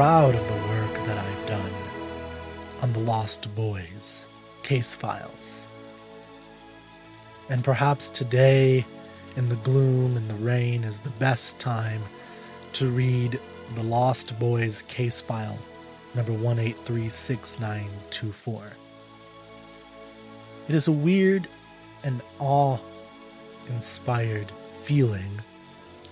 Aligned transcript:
proud 0.00 0.32
of 0.34 0.48
the 0.48 0.54
work 0.54 0.94
that 1.04 1.18
I've 1.18 1.46
done 1.46 1.74
on 2.80 2.94
the 2.94 3.00
Lost 3.00 3.54
Boys 3.54 4.26
case 4.62 4.94
files. 4.94 5.68
And 7.50 7.62
perhaps 7.62 8.10
today, 8.10 8.86
in 9.36 9.50
the 9.50 9.56
gloom 9.56 10.16
and 10.16 10.30
the 10.30 10.36
rain, 10.36 10.84
is 10.84 11.00
the 11.00 11.10
best 11.10 11.58
time 11.58 12.02
to 12.72 12.88
read 12.88 13.38
the 13.74 13.82
Lost 13.82 14.38
Boys 14.38 14.80
case 14.88 15.20
file 15.20 15.58
number 16.14 16.32
1836924. 16.32 18.72
It 20.68 20.74
is 20.74 20.88
a 20.88 20.92
weird 20.92 21.46
and 22.04 22.22
awe 22.38 22.78
inspired 23.68 24.50
feeling 24.72 25.42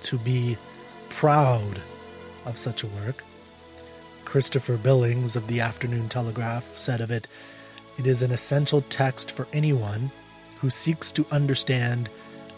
to 0.02 0.18
be 0.18 0.58
proud 1.08 1.80
of 2.44 2.58
such 2.58 2.82
a 2.82 2.86
work. 2.88 3.24
Christopher 4.28 4.76
Billings 4.76 5.36
of 5.36 5.46
the 5.46 5.60
Afternoon 5.60 6.10
Telegraph 6.10 6.76
said 6.76 7.00
of 7.00 7.10
it, 7.10 7.26
It 7.96 8.06
is 8.06 8.20
an 8.20 8.30
essential 8.30 8.82
text 8.90 9.30
for 9.30 9.48
anyone 9.54 10.12
who 10.60 10.68
seeks 10.68 11.12
to 11.12 11.24
understand 11.30 12.10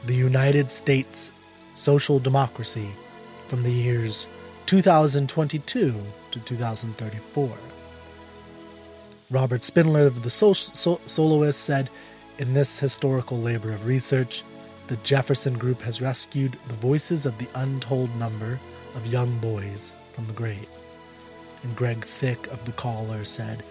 the 0.05 0.17
United 0.17 0.69
States 0.69 1.31
social 1.73 2.19
democracy 2.19 2.91
from 3.47 3.63
the 3.63 3.71
years 3.71 4.27
2022 4.67 5.95
to 6.33 6.41
2034. 6.41 7.59
Robert 9.31 9.63
Spindler 9.63 10.09
of 10.09 10.25
the 10.25 10.31
Sol- 10.31 10.55
Sol- 10.55 11.01
Soloist 11.07 11.61
said, 11.61 11.89
In 12.39 12.53
this 12.53 12.81
historical 12.81 13.39
labor 13.39 13.71
of 13.71 13.87
research, 13.87 14.43
the 14.89 14.97
Jefferson 15.05 15.57
Group 15.57 15.83
has 15.83 16.03
rescued 16.03 16.59
the 16.67 16.75
voices 16.75 17.27
of 17.27 17.39
the 17.39 17.49
untold 17.55 18.13
number 18.17 18.59
of 18.97 19.07
young 19.07 19.39
boys 19.39 19.95
from 20.11 20.27
the 20.27 20.33
grave. 20.33 20.67
And 21.63 21.77
Greg 21.77 22.05
Thick 22.05 22.47
of 22.49 22.65
The 22.65 22.73
Caller 22.73 23.25
said, 23.25 23.63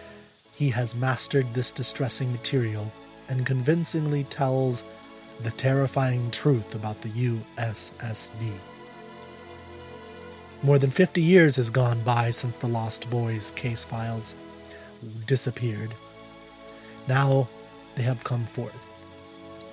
He 0.51 0.69
has 0.69 0.95
mastered 0.95 1.53
this 1.53 1.71
distressing 1.71 2.31
material 2.31 2.91
and 3.27 3.45
convincingly 3.45 4.23
tells 4.25 4.85
the 5.41 5.51
terrifying 5.51 6.29
truth 6.31 6.75
about 6.75 7.01
the 7.01 7.09
USSD. 7.57 8.51
More 10.61 10.77
than 10.77 10.91
50 10.91 11.21
years 11.21 11.55
has 11.55 11.69
gone 11.69 12.03
by 12.03 12.31
since 12.31 12.57
the 12.57 12.67
Lost 12.67 13.09
Boys 13.09 13.51
case 13.51 13.85
files 13.85 14.35
disappeared. 15.25 15.95
Now 17.07 17.47
they 17.95 18.03
have 18.03 18.23
come 18.23 18.45
forth. 18.45 18.77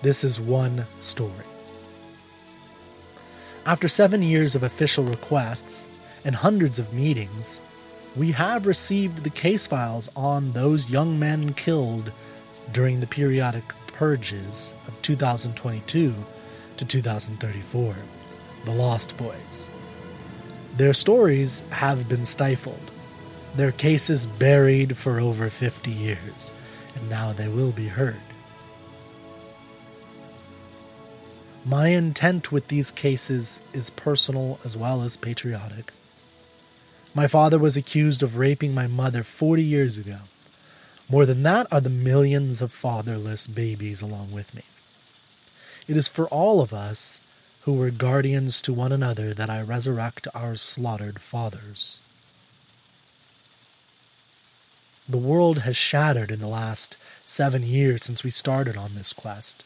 This 0.03 0.23
is 0.23 0.39
one 0.39 0.87
story. 1.01 1.33
After 3.65 3.89
seven 3.89 4.23
years 4.23 4.55
of 4.55 4.63
official 4.63 5.03
requests 5.03 5.89
and 6.25 6.37
hundreds 6.37 6.79
of 6.79 6.93
meetings, 6.93 7.61
we 8.17 8.33
have 8.33 8.67
received 8.67 9.23
the 9.23 9.31
case 9.31 9.67
files 9.67 10.09
on 10.17 10.53
those 10.53 10.89
young 10.89 11.19
men 11.19 11.53
killed 11.53 12.11
during 12.73 13.01
the 13.01 13.07
periodic 13.07 13.65
purges 13.89 14.75
of 14.89 15.01
2022 15.03 16.15
to 16.79 16.85
2034, 16.85 17.97
the 18.65 18.73
Lost 18.73 19.17
Boys. 19.19 19.71
Their 20.79 20.95
stories 20.95 21.65
have 21.71 22.09
been 22.09 22.25
stifled, 22.25 22.91
their 23.55 23.73
cases 23.73 24.27
buried 24.27 24.97
for 24.97 25.21
over 25.21 25.51
50 25.51 25.91
years, 25.91 26.53
and 26.95 27.09
now 27.11 27.33
they 27.33 27.49
will 27.49 27.73
be 27.73 27.89
heard. 27.89 28.21
My 31.65 31.89
intent 31.89 32.53
with 32.53 32.69
these 32.69 32.91
cases 32.93 33.61
is 33.73 33.91
personal 33.91 34.59
as 34.65 34.77
well 34.77 35.03
as 35.03 35.17
patriotic. 35.17 35.93
My 37.17 37.27
father 37.27 37.59
was 37.59 37.79
accused 37.79 38.23
of 38.23 38.37
raping 38.37 38.75
my 38.75 38.87
mother 38.87 39.23
40 39.23 39.65
years 39.65 39.97
ago. 39.97 40.19
More 41.09 41.25
than 41.25 41.45
that 41.45 41.67
are 41.73 41.81
the 41.81 41.89
millions 41.89 42.61
of 42.61 42.75
fatherless 42.75 43.47
babies 43.47 44.03
along 44.03 44.33
with 44.33 44.55
me. 44.55 44.65
It 45.89 45.97
is 45.97 46.09
for 46.09 46.29
all 46.29 46.61
of 46.61 46.75
us 46.75 47.23
who 47.63 47.73
were 47.73 47.91
guardians 47.91 48.61
to 48.61 48.75
one 48.75 48.93
another 48.93 49.33
that 49.33 49.49
I 49.49 49.63
resurrect 49.63 50.29
our 50.35 50.57
slaughtered 50.57 51.19
fathers. 51.19 52.03
The 55.09 55.17
world 55.17 55.61
has 55.61 55.75
shattered 55.75 56.31
in 56.31 56.41
the 56.41 56.47
last 56.47 56.99
seven 57.25 57.63
years 57.63 58.05
since 58.05 58.25
we 58.25 58.31
started 58.31 58.77
on 58.77 58.95
this 58.95 59.15
quest. 59.15 59.65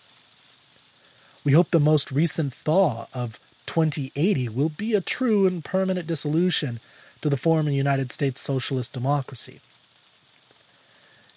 We 1.43 1.55
hope 1.55 1.73
the 1.73 1.81
most 1.81 2.13
recent 2.13 2.55
thaw 2.55 3.09
of 3.13 3.41
2080 3.67 4.51
will 4.51 4.69
be 4.69 4.95
a 4.95 5.01
true 5.01 5.49
and 5.49 5.65
permanent 5.65 6.07
dissolution 6.07 6.79
to 7.23 7.29
the 7.29 7.37
former 7.37 7.71
United 7.71 8.13
States 8.13 8.41
socialist 8.41 8.93
democracy. 8.93 9.61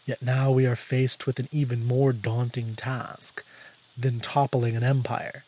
Yet 0.06 0.22
now 0.22 0.52
we 0.52 0.66
are 0.66 0.76
faced 0.76 1.26
with 1.26 1.40
an 1.40 1.48
even 1.52 1.86
more 1.86 2.12
daunting 2.12 2.76
task 2.76 3.44
than 3.98 4.20
toppling 4.20 4.76
an 4.76 4.84
empire. 4.84 5.46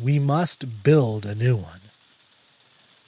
We 0.00 0.18
must 0.18 0.82
build 0.82 1.26
a 1.26 1.34
new 1.34 1.56
one. 1.56 1.80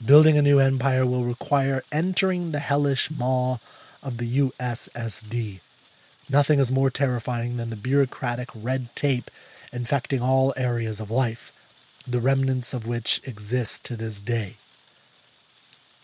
Building 0.05 0.37
a 0.37 0.43
new 0.43 0.59
empire 0.59 1.06
will 1.06 1.25
require 1.25 1.84
entering 1.93 2.50
the 2.50 2.59
hellish 2.59 3.11
maw 3.11 3.59
of 4.03 4.19
the 4.19 4.39
USSD. 4.41 5.61
Nothing 6.29 6.59
is 6.59 6.73
more 6.73 6.91
terrifying 6.91 7.56
than 7.56 7.71
the 7.71 7.77
bureaucratic 7.77 8.49
red 8.55 8.94
tape 8.97 9.31
infecting 9.73 10.21
all 10.21 10.53
areas 10.56 10.99
of 10.99 11.11
life, 11.11 11.53
the 12.06 12.21
remnants 12.21 12.75
of 12.75 12.87
which 12.87 13.21
exist 13.25 13.84
to 13.84 13.97
this 13.97 14.21
day. 14.21 14.56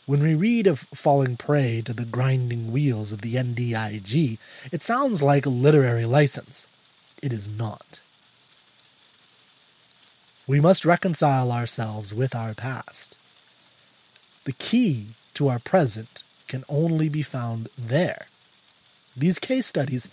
When 0.09 0.23
we 0.23 0.35
read 0.35 0.67
of 0.67 0.87
falling 0.95 1.37
prey 1.37 1.83
to 1.83 1.93
the 1.93 2.07
grinding 2.07 2.73
wheels 2.73 3.13
of 3.13 3.21
the 3.21 3.35
NDIG, 3.35 4.39
it 4.73 4.83
sounds 4.83 5.23
like 5.23 5.45
a 5.45 5.51
literary 5.51 6.07
license. 6.07 6.67
It 7.21 7.31
is 7.31 7.51
not. 7.51 8.01
We 10.47 10.61
must 10.61 10.87
reconcile 10.87 11.53
ourselves 11.53 12.15
with 12.15 12.35
our 12.35 12.55
past. 12.55 13.19
The 14.45 14.53
key 14.53 15.09
to 15.35 15.49
our 15.49 15.59
present 15.59 16.25
can 16.47 16.65
only 16.71 17.11
be 17.11 17.23
found 17.23 17.69
there. 17.77 18.29
These 19.15 19.39
case 19.39 19.67
studies, 19.67 20.09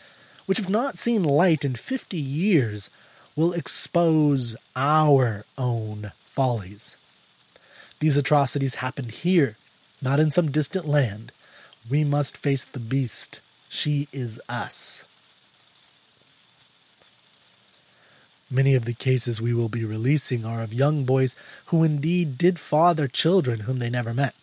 which 0.46 0.58
have 0.58 0.68
not 0.68 0.98
seen 0.98 1.24
light 1.24 1.64
in 1.64 1.76
50 1.76 2.18
years, 2.18 2.90
will 3.34 3.54
expose 3.54 4.58
our 4.76 5.46
own 5.58 6.12
follies. 6.26 6.98
These 8.02 8.18
atrocities 8.18 8.76
happened 8.76 9.12
here, 9.12 9.56
not 10.06 10.20
in 10.20 10.30
some 10.30 10.52
distant 10.52 10.88
land. 10.88 11.32
We 11.90 12.04
must 12.04 12.38
face 12.38 12.64
the 12.64 12.80
beast. 12.80 13.42
She 13.68 14.08
is 14.14 14.40
us. 14.48 15.06
Many 18.50 18.76
of 18.76 18.86
the 18.86 18.94
cases 18.94 19.42
we 19.42 19.54
will 19.54 19.68
be 19.68 19.84
releasing 19.84 20.46
are 20.46 20.62
of 20.62 20.74
young 20.74 21.04
boys 21.04 21.36
who 21.66 21.84
indeed 21.84 22.38
did 22.38 22.60
father 22.60 23.08
children 23.08 23.62
whom 23.62 23.80
they 23.80 23.90
never 23.90 24.14
met. 24.14 24.36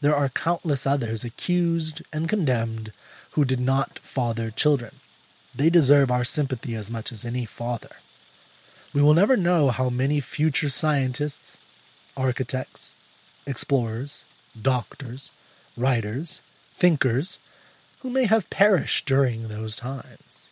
There 0.00 0.16
are 0.16 0.30
countless 0.30 0.86
others 0.86 1.22
accused 1.22 2.02
and 2.10 2.28
condemned 2.28 2.92
who 3.32 3.44
did 3.44 3.60
not 3.60 3.98
father 3.98 4.50
children. 4.50 4.96
They 5.54 5.68
deserve 5.68 6.10
our 6.10 6.24
sympathy 6.24 6.74
as 6.74 6.90
much 6.90 7.12
as 7.12 7.26
any 7.26 7.44
father. 7.44 7.96
We 8.94 9.02
will 9.02 9.14
never 9.14 9.36
know 9.36 9.68
how 9.68 9.90
many 9.90 10.20
future 10.20 10.70
scientists, 10.70 11.60
architects, 12.16 12.96
explorers, 13.46 14.24
doctors, 14.60 15.32
writers, 15.76 16.42
thinkers 16.74 17.38
who 18.00 18.10
may 18.10 18.24
have 18.24 18.50
perished 18.50 19.06
during 19.06 19.48
those 19.48 19.76
times. 19.76 20.50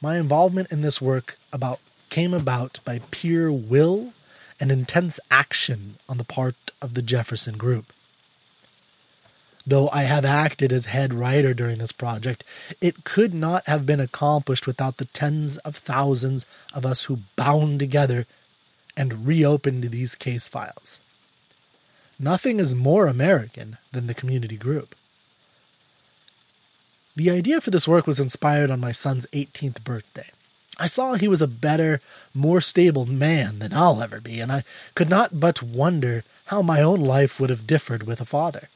My 0.00 0.16
involvement 0.16 0.70
in 0.70 0.80
this 0.80 1.02
work 1.02 1.36
about 1.52 1.80
came 2.08 2.32
about 2.32 2.80
by 2.84 3.00
pure 3.10 3.52
will 3.52 4.12
and 4.60 4.70
intense 4.70 5.20
action 5.30 5.96
on 6.08 6.18
the 6.18 6.24
part 6.24 6.72
of 6.80 6.94
the 6.94 7.02
Jefferson 7.02 7.56
Group. 7.56 7.92
Though 9.66 9.90
I 9.90 10.04
have 10.04 10.24
acted 10.24 10.72
as 10.72 10.86
head 10.86 11.12
writer 11.12 11.52
during 11.52 11.78
this 11.78 11.92
project, 11.92 12.42
it 12.80 13.04
could 13.04 13.34
not 13.34 13.66
have 13.66 13.84
been 13.84 14.00
accomplished 14.00 14.66
without 14.66 14.96
the 14.96 15.04
tens 15.04 15.58
of 15.58 15.76
thousands 15.76 16.46
of 16.72 16.86
us 16.86 17.04
who 17.04 17.20
bound 17.36 17.78
together 17.78 18.26
and 18.96 19.26
reopened 19.26 19.84
these 19.84 20.14
case 20.14 20.48
files. 20.48 21.00
Nothing 22.18 22.58
is 22.58 22.74
more 22.74 23.06
American 23.06 23.78
than 23.92 24.06
the 24.06 24.14
community 24.14 24.56
group. 24.56 24.96
The 27.14 27.30
idea 27.30 27.60
for 27.60 27.70
this 27.70 27.86
work 27.86 28.06
was 28.06 28.20
inspired 28.20 28.70
on 28.70 28.80
my 28.80 28.92
son's 28.92 29.26
18th 29.32 29.84
birthday. 29.84 30.30
I 30.78 30.86
saw 30.86 31.14
he 31.14 31.28
was 31.28 31.42
a 31.42 31.48
better, 31.48 32.00
more 32.34 32.60
stable 32.60 33.06
man 33.06 33.58
than 33.58 33.72
I'll 33.72 34.02
ever 34.02 34.20
be, 34.20 34.40
and 34.40 34.52
I 34.52 34.64
could 34.94 35.08
not 35.08 35.40
but 35.40 35.62
wonder 35.62 36.22
how 36.46 36.62
my 36.62 36.80
own 36.80 37.00
life 37.00 37.40
would 37.40 37.50
have 37.50 37.66
differed 37.66 38.04
with 38.04 38.20
a 38.20 38.24
father. 38.24 38.68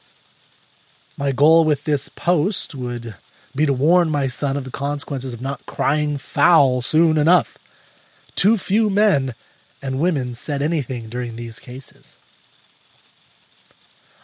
My 1.17 1.31
goal 1.31 1.63
with 1.63 1.85
this 1.85 2.09
post 2.09 2.75
would 2.75 3.15
be 3.55 3.65
to 3.65 3.73
warn 3.73 4.09
my 4.09 4.27
son 4.27 4.57
of 4.57 4.65
the 4.65 4.71
consequences 4.71 5.33
of 5.33 5.41
not 5.41 5.65
crying 5.65 6.17
foul 6.17 6.81
soon 6.81 7.17
enough. 7.17 7.57
Too 8.35 8.57
few 8.57 8.89
men 8.89 9.35
and 9.81 9.99
women 9.99 10.33
said 10.33 10.61
anything 10.61 11.07
during 11.07 11.35
these 11.35 11.59
cases. 11.59 12.17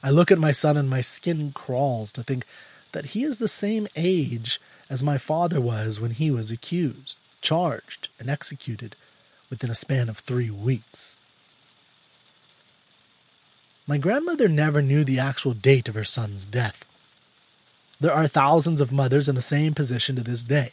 I 0.02 0.10
look 0.10 0.32
at 0.32 0.40
my 0.40 0.52
son 0.52 0.78
and 0.78 0.90
my 0.90 1.02
skin 1.02 1.52
crawls 1.52 2.12
to 2.14 2.24
think 2.24 2.46
that 2.92 3.08
he 3.08 3.24
is 3.24 3.38
the 3.38 3.48
same 3.48 3.88
age 3.96 4.60
as 4.90 5.04
my 5.04 5.18
father 5.18 5.62
was 5.62 6.00
when 6.00 6.12
he 6.12 6.32
was 6.32 6.52
accused, 6.52 7.18
charged, 7.42 8.10
and 8.20 8.30
executed 8.30 8.96
within 9.50 9.70
a 9.70 9.76
span 9.76 10.10
of 10.10 10.20
three 10.20 10.50
weeks. 10.50 11.18
My 13.86 13.98
grandmother 13.98 14.48
never 14.48 14.82
knew 14.82 15.04
the 15.04 15.20
actual 15.20 15.54
date 15.54 15.90
of 15.90 15.96
her 15.96 16.04
son's 16.04 16.46
death. 16.46 16.86
There 18.00 18.14
are 18.14 18.28
thousands 18.28 18.82
of 18.82 18.92
mothers 18.92 19.28
in 19.28 19.36
the 19.36 19.42
same 19.42 19.74
position 19.74 20.16
to 20.16 20.24
this 20.24 20.44
day. 20.44 20.72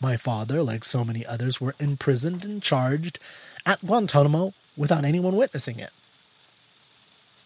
My 0.00 0.16
father, 0.16 0.62
like 0.62 0.84
so 0.84 1.04
many 1.04 1.24
others, 1.24 1.60
were 1.60 1.74
imprisoned 1.80 2.44
and 2.44 2.62
charged 2.62 3.18
at 3.64 3.84
Guantanamo 3.84 4.52
without 4.76 5.04
anyone 5.04 5.36
witnessing 5.36 5.78
it. 5.78 5.90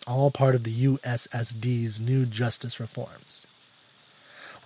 All 0.06 0.31
part 0.31 0.55
of 0.55 0.64
the 0.64 0.85
USSD's 0.87 2.00
new 2.00 2.26
justice 2.26 2.79
reforms. 2.79 3.47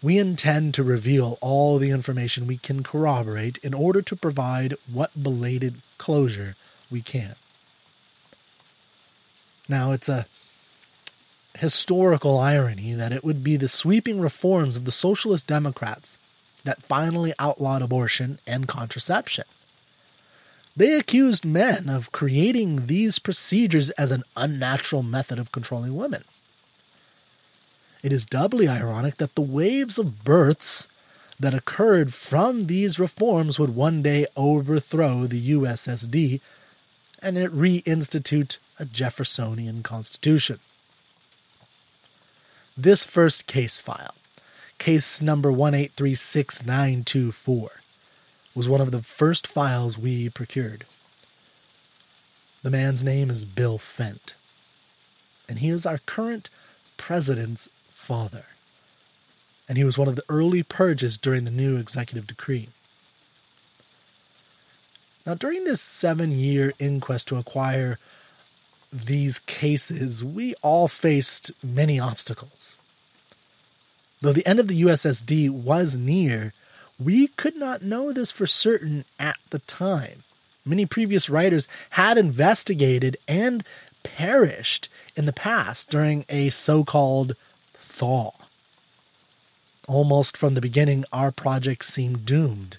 We 0.02 0.18
intend 0.18 0.74
to 0.74 0.82
reveal 0.82 1.38
all 1.40 1.78
the 1.78 1.90
information 1.90 2.46
we 2.46 2.56
can 2.56 2.82
corroborate 2.82 3.58
in 3.58 3.74
order 3.74 4.00
to 4.02 4.16
provide 4.16 4.74
what 4.90 5.22
belated 5.22 5.82
closure 5.98 6.56
we 6.90 7.02
can. 7.02 7.36
Now, 9.68 9.92
it's 9.92 10.08
a 10.08 10.26
historical 11.58 12.38
irony 12.38 12.94
that 12.94 13.12
it 13.12 13.22
would 13.22 13.44
be 13.44 13.56
the 13.56 13.68
sweeping 13.68 14.20
reforms 14.20 14.76
of 14.76 14.84
the 14.84 14.92
Socialist 14.92 15.46
Democrats 15.46 16.16
that 16.64 16.82
finally 16.82 17.34
outlawed 17.38 17.82
abortion 17.82 18.38
and 18.46 18.66
contraception. 18.66 19.44
They 20.80 20.96
accused 20.98 21.44
men 21.44 21.90
of 21.90 22.10
creating 22.10 22.86
these 22.86 23.18
procedures 23.18 23.90
as 24.00 24.10
an 24.10 24.22
unnatural 24.34 25.02
method 25.02 25.38
of 25.38 25.52
controlling 25.52 25.94
women. 25.94 26.24
It 28.02 28.14
is 28.14 28.24
doubly 28.24 28.66
ironic 28.66 29.18
that 29.18 29.34
the 29.34 29.42
waves 29.42 29.98
of 29.98 30.24
births 30.24 30.88
that 31.38 31.52
occurred 31.52 32.14
from 32.14 32.66
these 32.66 32.98
reforms 32.98 33.58
would 33.58 33.74
one 33.74 34.00
day 34.00 34.24
overthrow 34.38 35.26
the 35.26 35.50
USSD 35.50 36.40
and 37.18 37.36
it 37.36 37.54
reinstitute 37.54 38.56
a 38.78 38.86
Jeffersonian 38.86 39.82
constitution. 39.82 40.60
This 42.74 43.04
first 43.04 43.46
case 43.46 43.82
file, 43.82 44.14
case 44.78 45.20
number 45.20 45.52
1836924, 45.52 47.68
was 48.54 48.68
one 48.68 48.80
of 48.80 48.90
the 48.90 49.02
first 49.02 49.46
files 49.46 49.96
we 49.96 50.28
procured. 50.28 50.84
The 52.62 52.70
man's 52.70 53.02
name 53.02 53.30
is 53.30 53.44
Bill 53.44 53.78
Fent, 53.78 54.34
and 55.48 55.58
he 55.60 55.70
is 55.70 55.86
our 55.86 55.98
current 55.98 56.50
president's 56.96 57.68
father. 57.90 58.44
And 59.68 59.78
he 59.78 59.84
was 59.84 59.96
one 59.96 60.08
of 60.08 60.16
the 60.16 60.24
early 60.28 60.62
purges 60.62 61.16
during 61.16 61.44
the 61.44 61.50
new 61.50 61.76
executive 61.76 62.26
decree. 62.26 62.68
Now, 65.24 65.34
during 65.34 65.64
this 65.64 65.80
seven 65.80 66.32
year 66.32 66.72
inquest 66.78 67.28
to 67.28 67.36
acquire 67.36 67.98
these 68.92 69.38
cases, 69.38 70.24
we 70.24 70.54
all 70.62 70.88
faced 70.88 71.52
many 71.62 72.00
obstacles. 72.00 72.76
Though 74.20 74.32
the 74.32 74.46
end 74.46 74.60
of 74.60 74.68
the 74.68 74.82
USSD 74.82 75.50
was 75.50 75.96
near, 75.96 76.52
we 77.00 77.28
could 77.28 77.56
not 77.56 77.82
know 77.82 78.12
this 78.12 78.30
for 78.30 78.46
certain 78.46 79.04
at 79.18 79.36
the 79.48 79.58
time. 79.60 80.22
Many 80.64 80.84
previous 80.84 81.30
writers 81.30 81.66
had 81.90 82.18
investigated 82.18 83.16
and 83.26 83.64
perished 84.02 84.90
in 85.16 85.24
the 85.24 85.32
past 85.32 85.90
during 85.90 86.26
a 86.28 86.50
so 86.50 86.84
called 86.84 87.34
thaw. 87.74 88.32
Almost 89.88 90.36
from 90.36 90.54
the 90.54 90.60
beginning, 90.60 91.04
our 91.12 91.32
project 91.32 91.84
seemed 91.84 92.26
doomed. 92.26 92.76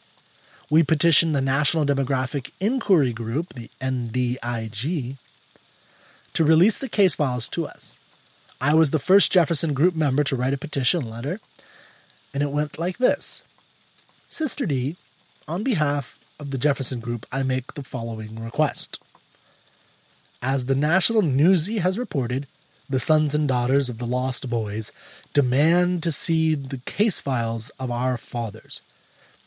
We 0.69 0.83
petitioned 0.83 1.35
the 1.35 1.41
National 1.41 1.85
Demographic 1.85 2.51
Inquiry 2.59 3.11
Group, 3.11 3.53
the 3.53 3.69
NDIG, 3.81 5.17
to 6.33 6.45
release 6.45 6.79
the 6.79 6.87
case 6.87 7.15
files 7.15 7.49
to 7.49 7.65
us. 7.65 7.99
I 8.61 8.75
was 8.75 8.91
the 8.91 8.99
first 8.99 9.33
Jefferson 9.33 9.73
Group 9.73 9.95
member 9.95 10.23
to 10.23 10.35
write 10.35 10.53
a 10.53 10.57
petition 10.57 11.09
letter, 11.09 11.41
and 12.33 12.41
it 12.41 12.51
went 12.51 12.79
like 12.79 12.99
this 12.99 13.41
Sister 14.31 14.65
D, 14.65 14.95
on 15.45 15.61
behalf 15.61 16.17
of 16.39 16.51
the 16.51 16.57
Jefferson 16.57 17.01
Group, 17.01 17.25
I 17.33 17.43
make 17.43 17.73
the 17.73 17.83
following 17.83 18.41
request. 18.41 18.97
As 20.41 20.67
the 20.67 20.73
National 20.73 21.21
Newsy 21.21 21.79
has 21.79 21.99
reported, 21.99 22.47
the 22.89 23.01
sons 23.01 23.35
and 23.35 23.45
daughters 23.45 23.89
of 23.89 23.97
the 23.97 24.07
lost 24.07 24.49
boys 24.49 24.93
demand 25.33 26.01
to 26.03 26.13
see 26.13 26.55
the 26.55 26.77
case 26.85 27.19
files 27.19 27.71
of 27.77 27.91
our 27.91 28.15
fathers. 28.15 28.81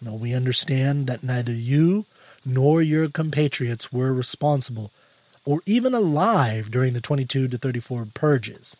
Now, 0.02 0.16
we 0.16 0.34
understand 0.34 1.06
that 1.06 1.24
neither 1.24 1.54
you 1.54 2.04
nor 2.44 2.82
your 2.82 3.08
compatriots 3.08 3.90
were 3.90 4.12
responsible 4.12 4.90
or 5.46 5.62
even 5.64 5.94
alive 5.94 6.70
during 6.70 6.92
the 6.92 7.00
22 7.00 7.48
to 7.48 7.56
34 7.56 8.08
purges. 8.12 8.76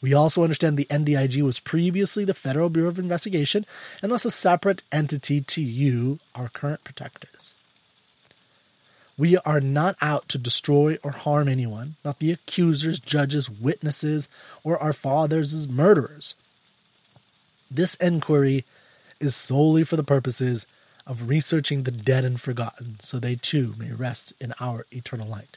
We 0.00 0.14
also 0.14 0.42
understand 0.42 0.76
the 0.76 0.86
NDIG 0.90 1.42
was 1.42 1.58
previously 1.58 2.24
the 2.24 2.34
Federal 2.34 2.70
Bureau 2.70 2.88
of 2.88 2.98
Investigation 2.98 3.66
and 4.02 4.12
thus 4.12 4.24
a 4.24 4.30
separate 4.30 4.82
entity 4.92 5.40
to 5.40 5.62
you, 5.62 6.20
our 6.34 6.48
current 6.48 6.84
protectors. 6.84 7.54
We 9.16 9.36
are 9.38 9.60
not 9.60 9.96
out 10.00 10.28
to 10.28 10.38
destroy 10.38 10.98
or 11.02 11.10
harm 11.10 11.48
anyone, 11.48 11.96
not 12.04 12.20
the 12.20 12.30
accusers, 12.30 13.00
judges, 13.00 13.50
witnesses, 13.50 14.28
or 14.62 14.78
our 14.78 14.92
fathers 14.92 15.66
murderers. 15.66 16.36
This 17.68 17.96
inquiry 17.96 18.64
is 19.18 19.34
solely 19.34 19.82
for 19.82 19.96
the 19.96 20.04
purposes 20.04 20.66
of 21.04 21.28
researching 21.28 21.82
the 21.82 21.90
dead 21.90 22.24
and 22.24 22.40
forgotten, 22.40 22.98
so 23.00 23.18
they 23.18 23.34
too 23.34 23.74
may 23.76 23.92
rest 23.92 24.34
in 24.40 24.54
our 24.60 24.86
eternal 24.92 25.26
light. 25.26 25.56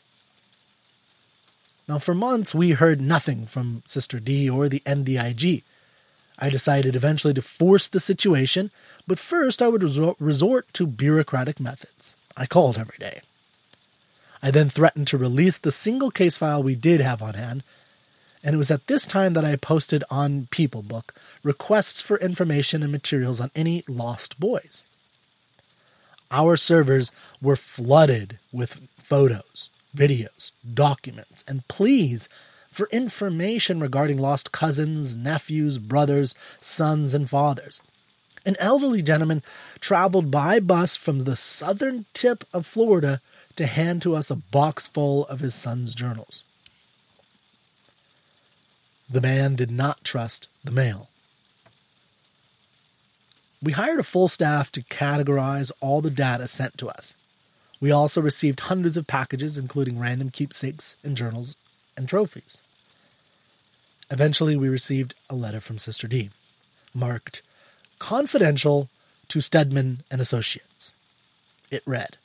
Now, 1.91 1.99
for 1.99 2.15
months, 2.15 2.55
we 2.55 2.71
heard 2.71 3.01
nothing 3.01 3.45
from 3.45 3.83
Sister 3.85 4.21
D 4.21 4.49
or 4.49 4.69
the 4.69 4.81
NDIG. 4.85 5.63
I 6.39 6.49
decided 6.49 6.95
eventually 6.95 7.33
to 7.33 7.41
force 7.41 7.89
the 7.89 7.99
situation, 7.99 8.71
but 9.05 9.19
first 9.19 9.61
I 9.61 9.67
would 9.67 9.83
resort 10.21 10.73
to 10.75 10.87
bureaucratic 10.87 11.59
methods. 11.59 12.15
I 12.37 12.45
called 12.45 12.77
every 12.77 12.95
day. 12.97 13.23
I 14.41 14.51
then 14.51 14.69
threatened 14.69 15.07
to 15.07 15.17
release 15.17 15.57
the 15.57 15.69
single 15.69 16.11
case 16.11 16.37
file 16.37 16.63
we 16.63 16.75
did 16.75 17.01
have 17.01 17.21
on 17.21 17.33
hand, 17.33 17.61
and 18.41 18.55
it 18.55 18.57
was 18.57 18.71
at 18.71 18.87
this 18.87 19.05
time 19.05 19.33
that 19.33 19.43
I 19.43 19.57
posted 19.57 20.05
on 20.09 20.47
PeopleBook 20.49 21.09
requests 21.43 21.99
for 21.99 22.17
information 22.19 22.83
and 22.83 22.91
materials 22.93 23.41
on 23.41 23.51
any 23.53 23.83
lost 23.89 24.39
boys. 24.39 24.87
Our 26.31 26.55
servers 26.55 27.11
were 27.41 27.57
flooded 27.57 28.39
with 28.53 28.79
photos, 28.97 29.71
videos, 29.95 30.51
documents, 30.73 31.43
and 31.47 31.67
pleas 31.67 32.29
for 32.71 32.87
information 32.91 33.79
regarding 33.79 34.17
lost 34.17 34.51
cousins, 34.51 35.15
nephews, 35.15 35.77
brothers, 35.77 36.35
sons, 36.61 37.13
and 37.13 37.29
fathers. 37.29 37.81
An 38.45 38.55
elderly 38.59 39.01
gentleman 39.01 39.43
traveled 39.79 40.31
by 40.31 40.59
bus 40.59 40.95
from 40.95 41.21
the 41.21 41.35
southern 41.35 42.05
tip 42.13 42.43
of 42.53 42.65
Florida 42.65 43.21
to 43.55 43.67
hand 43.67 44.01
to 44.01 44.15
us 44.15 44.31
a 44.31 44.35
box 44.35 44.87
full 44.87 45.25
of 45.27 45.41
his 45.41 45.53
son's 45.53 45.93
journals. 45.93 46.43
The 49.09 49.21
man 49.21 49.55
did 49.55 49.69
not 49.69 50.03
trust 50.03 50.47
the 50.63 50.71
mail. 50.71 51.09
We 53.61 53.73
hired 53.73 53.99
a 53.99 54.03
full 54.03 54.27
staff 54.27 54.71
to 54.71 54.81
categorize 54.81 55.71
all 55.81 56.01
the 56.01 56.09
data 56.09 56.47
sent 56.47 56.77
to 56.79 56.87
us. 56.87 57.13
We 57.81 57.91
also 57.91 58.21
received 58.21 58.61
hundreds 58.61 58.95
of 58.95 59.07
packages, 59.07 59.57
including 59.57 59.99
random 59.99 60.29
keepsakes 60.29 60.95
and 61.03 61.17
journals 61.17 61.55
and 61.97 62.07
trophies. 62.07 62.61
Eventually, 64.11 64.55
we 64.55 64.69
received 64.69 65.15
a 65.29 65.35
letter 65.35 65.59
from 65.59 65.79
Sister 65.79 66.07
D, 66.07 66.29
marked 66.93 67.41
confidential 67.97 68.89
to 69.29 69.41
Stedman 69.41 70.03
and 70.11 70.21
Associates. 70.21 70.93
It 71.71 71.81
read, 71.85 72.17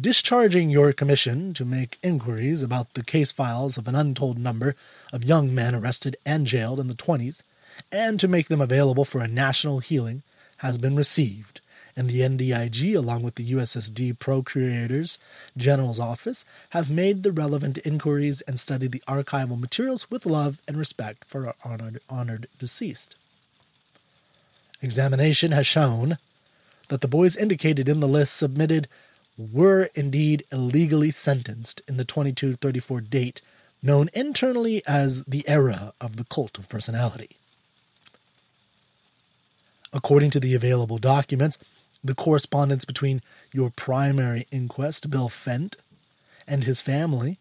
Discharging 0.00 0.70
your 0.70 0.92
commission 0.92 1.52
to 1.54 1.64
make 1.64 1.98
inquiries 2.00 2.62
about 2.62 2.94
the 2.94 3.02
case 3.02 3.32
files 3.32 3.76
of 3.76 3.88
an 3.88 3.96
untold 3.96 4.38
number 4.38 4.76
of 5.12 5.24
young 5.24 5.52
men 5.52 5.74
arrested 5.74 6.16
and 6.24 6.46
jailed 6.46 6.78
in 6.78 6.86
the 6.86 6.94
20s, 6.94 7.42
and 7.90 8.20
to 8.20 8.28
make 8.28 8.46
them 8.46 8.60
available 8.60 9.04
for 9.04 9.20
a 9.20 9.26
national 9.26 9.80
healing, 9.80 10.22
has 10.58 10.78
been 10.78 10.94
received 10.94 11.60
and 11.96 12.08
the 12.08 12.20
NDIG, 12.20 12.96
along 12.96 13.22
with 13.22 13.34
the 13.34 13.52
USSD 13.52 14.18
Procurator's 14.18 15.18
General's 15.56 16.00
Office, 16.00 16.44
have 16.70 16.90
made 16.90 17.22
the 17.22 17.32
relevant 17.32 17.78
inquiries 17.84 18.40
and 18.42 18.58
studied 18.58 18.92
the 18.92 19.02
archival 19.08 19.58
materials 19.58 20.10
with 20.10 20.26
love 20.26 20.60
and 20.66 20.76
respect 20.76 21.24
for 21.24 21.46
our 21.46 21.54
honored, 21.64 22.00
honored 22.08 22.48
deceased. 22.58 23.16
Examination 24.82 25.52
has 25.52 25.66
shown 25.66 26.18
that 26.88 27.00
the 27.00 27.08
boys 27.08 27.36
indicated 27.36 27.88
in 27.88 28.00
the 28.00 28.08
list 28.08 28.36
submitted 28.36 28.88
were 29.36 29.88
indeed 29.94 30.44
illegally 30.52 31.10
sentenced 31.10 31.80
in 31.88 31.96
the 31.96 32.04
2234 32.04 33.00
date 33.00 33.40
known 33.82 34.10
internally 34.12 34.82
as 34.86 35.22
the 35.24 35.46
era 35.48 35.92
of 36.00 36.16
the 36.16 36.24
cult 36.24 36.58
of 36.58 36.68
personality. 36.68 37.36
According 39.92 40.30
to 40.32 40.40
the 40.40 40.54
available 40.54 40.98
documents, 40.98 41.58
the 42.02 42.14
correspondence 42.14 42.84
between 42.84 43.22
your 43.52 43.70
primary 43.70 44.46
inquest, 44.50 45.10
Bill 45.10 45.28
Fent, 45.28 45.76
and 46.46 46.64
his 46.64 46.80
family, 46.80 47.38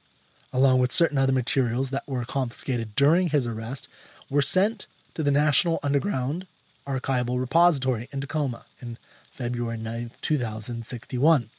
along 0.51 0.79
with 0.79 0.91
certain 0.91 1.17
other 1.17 1.33
materials 1.33 1.91
that 1.91 2.07
were 2.07 2.25
confiscated 2.25 2.95
during 2.95 3.29
his 3.29 3.47
arrest, 3.47 3.87
were 4.29 4.41
sent 4.41 4.87
to 5.13 5.23
the 5.23 5.31
National 5.31 5.79
Underground 5.81 6.45
Archival 6.85 7.39
Repository 7.39 8.07
in 8.11 8.21
Tacoma 8.21 8.65
in 8.81 8.97
February 9.31 9.77
9, 9.77 10.11
2061. 10.21 11.49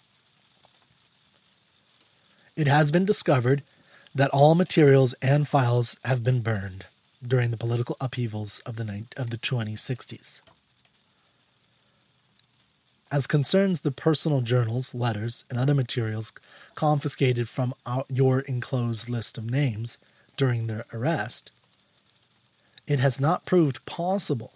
It 2.57 2.66
has 2.66 2.92
been 2.92 3.04
discovered 3.04 3.62
that 4.14 4.30
all 4.30 4.54
materials 4.54 5.14
and 5.23 5.47
files 5.47 5.97
have 6.04 6.25
been 6.25 6.40
burned 6.40 6.87
during 7.26 7.50
the 7.50 7.57
political 7.57 7.97
upheavals 8.00 8.61
of 8.61 8.76
the, 8.76 9.04
of 9.16 9.30
the 9.30 9.38
2060s. 9.38 10.40
As 13.12 13.26
concerns 13.26 13.81
the 13.81 13.90
personal 13.90 14.40
journals, 14.40 14.95
letters, 14.95 15.45
and 15.50 15.59
other 15.59 15.75
materials 15.75 16.33
confiscated 16.76 17.49
from 17.49 17.75
our, 17.85 18.05
your 18.09 18.40
enclosed 18.40 19.09
list 19.09 19.37
of 19.37 19.50
names 19.50 19.99
during 20.37 20.67
their 20.69 20.85
arrest, 20.93 21.50
it 22.87 23.00
has 23.00 23.21
not 23.21 23.47
proved 23.47 23.85
possible, 23.85 24.52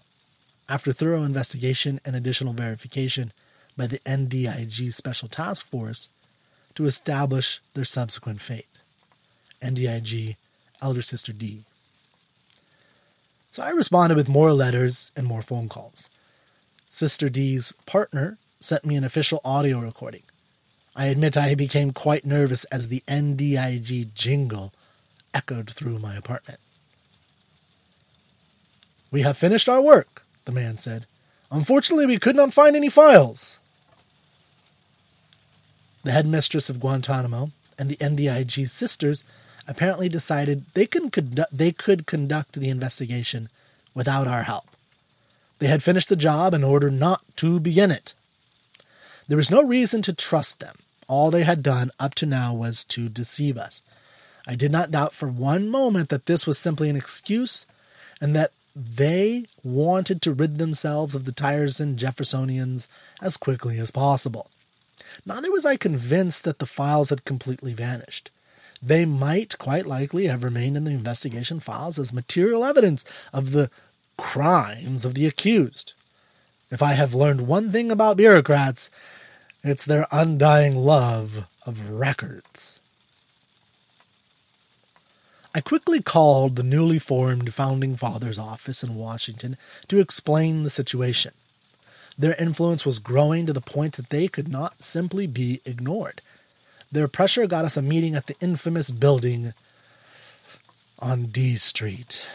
after 0.68 0.92
thorough 0.92 1.25
investigation 1.25 2.00
and 2.04 2.14
additional 2.14 2.52
verification 2.52 3.32
by 3.76 3.88
the 3.88 3.99
NDIG 4.00 4.94
Special 4.94 5.28
Task 5.28 5.66
Force, 5.66 6.08
to 6.76 6.87
establish 6.87 7.61
their 7.75 7.84
subsequent 7.84 8.40
fate. 8.40 8.78
NDIG 9.61 10.37
Elder 10.80 11.02
Sister 11.02 11.32
D. 11.32 11.64
So 13.50 13.62
I 13.62 13.70
responded 13.70 14.16
with 14.16 14.28
more 14.28 14.52
letters 14.52 15.11
and 15.16 15.26
more 15.26 15.42
phone 15.42 15.68
calls. 15.68 16.08
Sister 16.88 17.28
D's 17.28 17.73
partner 17.87 18.38
sent 18.64 18.85
me 18.85 18.97
an 18.97 19.04
official 19.04 19.42
audio 19.44 19.78
recording. 19.78 20.23
I 20.97 21.06
admit 21.06 21.37
I 21.37 21.54
became 21.54 21.92
quite 21.92 22.25
nervous 22.25 22.64
as 22.64 22.88
the 22.88 23.02
NDIG 23.06 24.14
jingle 24.14 24.73
echoed 25.35 25.68
through 25.68 25.99
my 25.99 26.16
apartment. 26.16 26.61
We 29.11 29.21
have 29.21 29.37
finished 29.37 29.68
our 29.68 29.83
work, 29.83 30.25
the 30.47 30.52
man 30.52 30.76
said. 30.76 31.06
Unfortunately, 31.50 32.06
we 32.06 32.18
could 32.18 32.37
not 32.37 32.54
find 32.54 32.75
any 32.75 32.88
files. 32.88 33.59
The 36.02 36.12
headmistress 36.12 36.71
of 36.71 36.80
Guantanamo 36.80 37.50
and 37.78 37.90
the 37.90 37.97
NDIG 37.97 38.68
sisters 38.71 39.25
apparently 39.68 40.09
decided 40.09 40.64
they, 40.73 40.87
can 40.87 41.11
condu- 41.11 41.44
they 41.52 41.73
could 41.73 42.06
conduct 42.06 42.54
the 42.54 42.71
investigation 42.71 43.50
without 43.94 44.26
our 44.26 44.44
help. 44.44 44.68
They 45.59 45.66
had 45.66 45.83
finished 45.83 46.09
the 46.09 46.16
job 46.16 46.54
and 46.54 46.64
ordered 46.64 46.94
not 46.94 47.23
to 47.37 47.61
begin 47.61 47.90
it. 47.90 48.14
There 49.26 49.37
was 49.37 49.50
no 49.50 49.62
reason 49.62 50.02
to 50.02 50.12
trust 50.12 50.61
them. 50.61 50.76
All 51.09 51.31
they 51.31 51.45
had 51.45 51.62
done 51.62 51.90
up 51.99 52.14
to 52.16 52.26
now 52.26 52.52
was 52.52 52.85
to 52.87 53.09
deceive 53.09 53.57
us. 53.57 53.83
I 54.47 54.54
did 54.54 54.71
not 54.71 54.90
doubt 54.90 55.14
for 55.14 55.28
one 55.28 55.69
moment 55.69 56.11
that 56.11 56.26
this 56.26 56.47
was 56.47 56.59
simply 56.59 56.90
an 56.90 56.97
excuse 56.97 57.66
and 58.21 58.37
that 58.37 58.52
they 58.76 59.47
wanted 59.62 60.21
to 60.23 60.33
rid 60.33 60.57
themselves 60.57 61.14
of 61.14 61.25
the 61.25 61.33
tiresome 61.33 61.97
Jeffersonians 61.97 62.88
as 63.23 63.37
quickly 63.37 63.78
as 63.78 63.90
possible. 63.90 64.50
Neither 65.25 65.50
was 65.50 65.64
I 65.64 65.76
convinced 65.76 66.45
that 66.45 66.59
the 66.59 66.66
files 66.66 67.11
had 67.11 67.25
completely 67.25 67.73
vanished. 67.73 68.31
They 68.83 69.07
might 69.07 69.57
quite 69.59 69.87
likely 69.87 70.26
have 70.26 70.45
remained 70.45 70.76
in 70.76 70.85
the 70.85 70.90
investigation 70.90 71.61
files 71.61 71.99
as 71.99 72.12
material 72.12 72.64
evidence 72.64 73.04
of 73.33 73.52
the 73.52 73.71
crimes 74.19 75.04
of 75.04 75.14
the 75.14 75.26
accused. 75.26 75.95
If 76.75 76.83
I 76.83 76.95
have 76.95 77.14
learned 77.14 77.43
one 77.43 77.71
thing 77.71 77.93
about 77.93 78.16
bureaucrats, 78.16 78.90
it's 79.62 79.85
their 79.85 80.09
undying 80.11 80.75
love 80.75 81.47
of 81.64 81.88
records. 81.88 82.81
I 85.54 85.61
quickly 85.61 86.02
called 86.02 86.57
the 86.57 86.64
newly 86.64 86.99
formed 86.99 87.54
Founding 87.54 87.97
Fathers 87.97 88.40
office 88.40 88.83
in 88.83 88.97
Washington 88.97 89.57
to 89.87 90.00
explain 90.00 90.64
the 90.64 90.69
situation. 90.69 91.33
Their 92.19 92.35
influence 92.35 92.85
was 92.85 92.99
growing 92.99 93.47
to 93.47 93.52
the 93.52 93.61
point 93.61 93.95
that 93.95 94.11
they 94.11 94.26
could 94.26 94.49
not 94.49 94.83
simply 94.83 95.28
be 95.28 95.61
ignored. 95.64 96.23
Their 96.90 97.07
pressure 97.07 97.47
got 97.47 97.64
us 97.64 97.76
a 97.76 97.83
meeting 97.83 98.16
at 98.16 98.26
the 98.26 98.35
infamous 98.40 98.90
building 98.90 99.54
on 100.99 101.26
D 101.26 101.54
Street. 101.54 102.26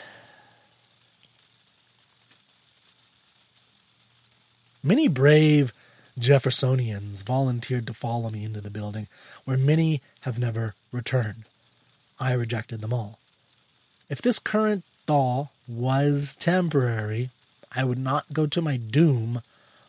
Many 4.82 5.08
brave 5.08 5.74
Jeffersonians 6.18 7.24
volunteered 7.24 7.88
to 7.88 7.94
follow 7.94 8.30
me 8.30 8.44
into 8.44 8.62
the 8.62 8.70
building, 8.70 9.08
where 9.46 9.58
many 9.58 10.02
have 10.22 10.40
never 10.40 10.76
returned. 10.92 11.46
I 12.20 12.34
rejected 12.34 12.82
them 12.82 12.94
all. 12.94 13.20
If 14.10 14.22
this 14.22 14.40
current 14.40 14.84
thaw 15.06 15.50
was 15.68 16.36
temporary, 16.36 17.30
I 17.72 17.84
would 17.84 18.00
not 18.00 18.34
go 18.34 18.48
to 18.48 18.62
my 18.62 18.78
doom 18.78 19.42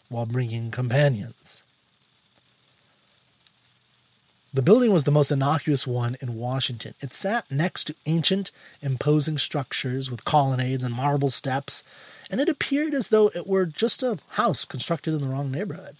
while 0.08 0.26
bringing 0.26 0.70
companions. 0.70 1.62
The 4.52 4.62
building 4.62 4.92
was 4.92 5.04
the 5.04 5.12
most 5.12 5.30
innocuous 5.30 5.86
one 5.86 6.16
in 6.20 6.34
Washington. 6.34 6.94
It 7.00 7.14
sat 7.14 7.48
next 7.50 7.84
to 7.84 7.94
ancient, 8.06 8.50
imposing 8.82 9.38
structures 9.38 10.10
with 10.10 10.24
colonnades 10.24 10.82
and 10.82 10.92
marble 10.92 11.30
steps, 11.30 11.84
and 12.30 12.40
it 12.40 12.48
appeared 12.48 12.94
as 12.94 13.08
though 13.08 13.30
it 13.34 13.46
were 13.46 13.66
just 13.66 14.02
a 14.02 14.18
house 14.30 14.64
constructed 14.64 15.12
in 15.12 15.20
the 15.20 15.28
wrong 15.28 15.50
neighborhood. 15.50 15.96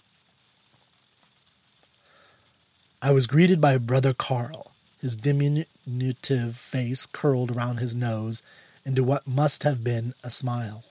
I 3.01 3.11
was 3.11 3.27
greeted 3.27 3.59
by 3.59 3.77
Brother 3.77 4.13
Carl, 4.13 4.71
his 4.99 5.17
diminutive 5.17 6.55
face 6.55 7.05
curled 7.05 7.51
around 7.51 7.77
his 7.77 7.93
nose 7.93 8.43
into 8.85 9.03
what 9.03 9.27
must 9.27 9.63
have 9.63 9.83
been 9.83 10.13
a 10.23 10.29
smile. 10.29 10.85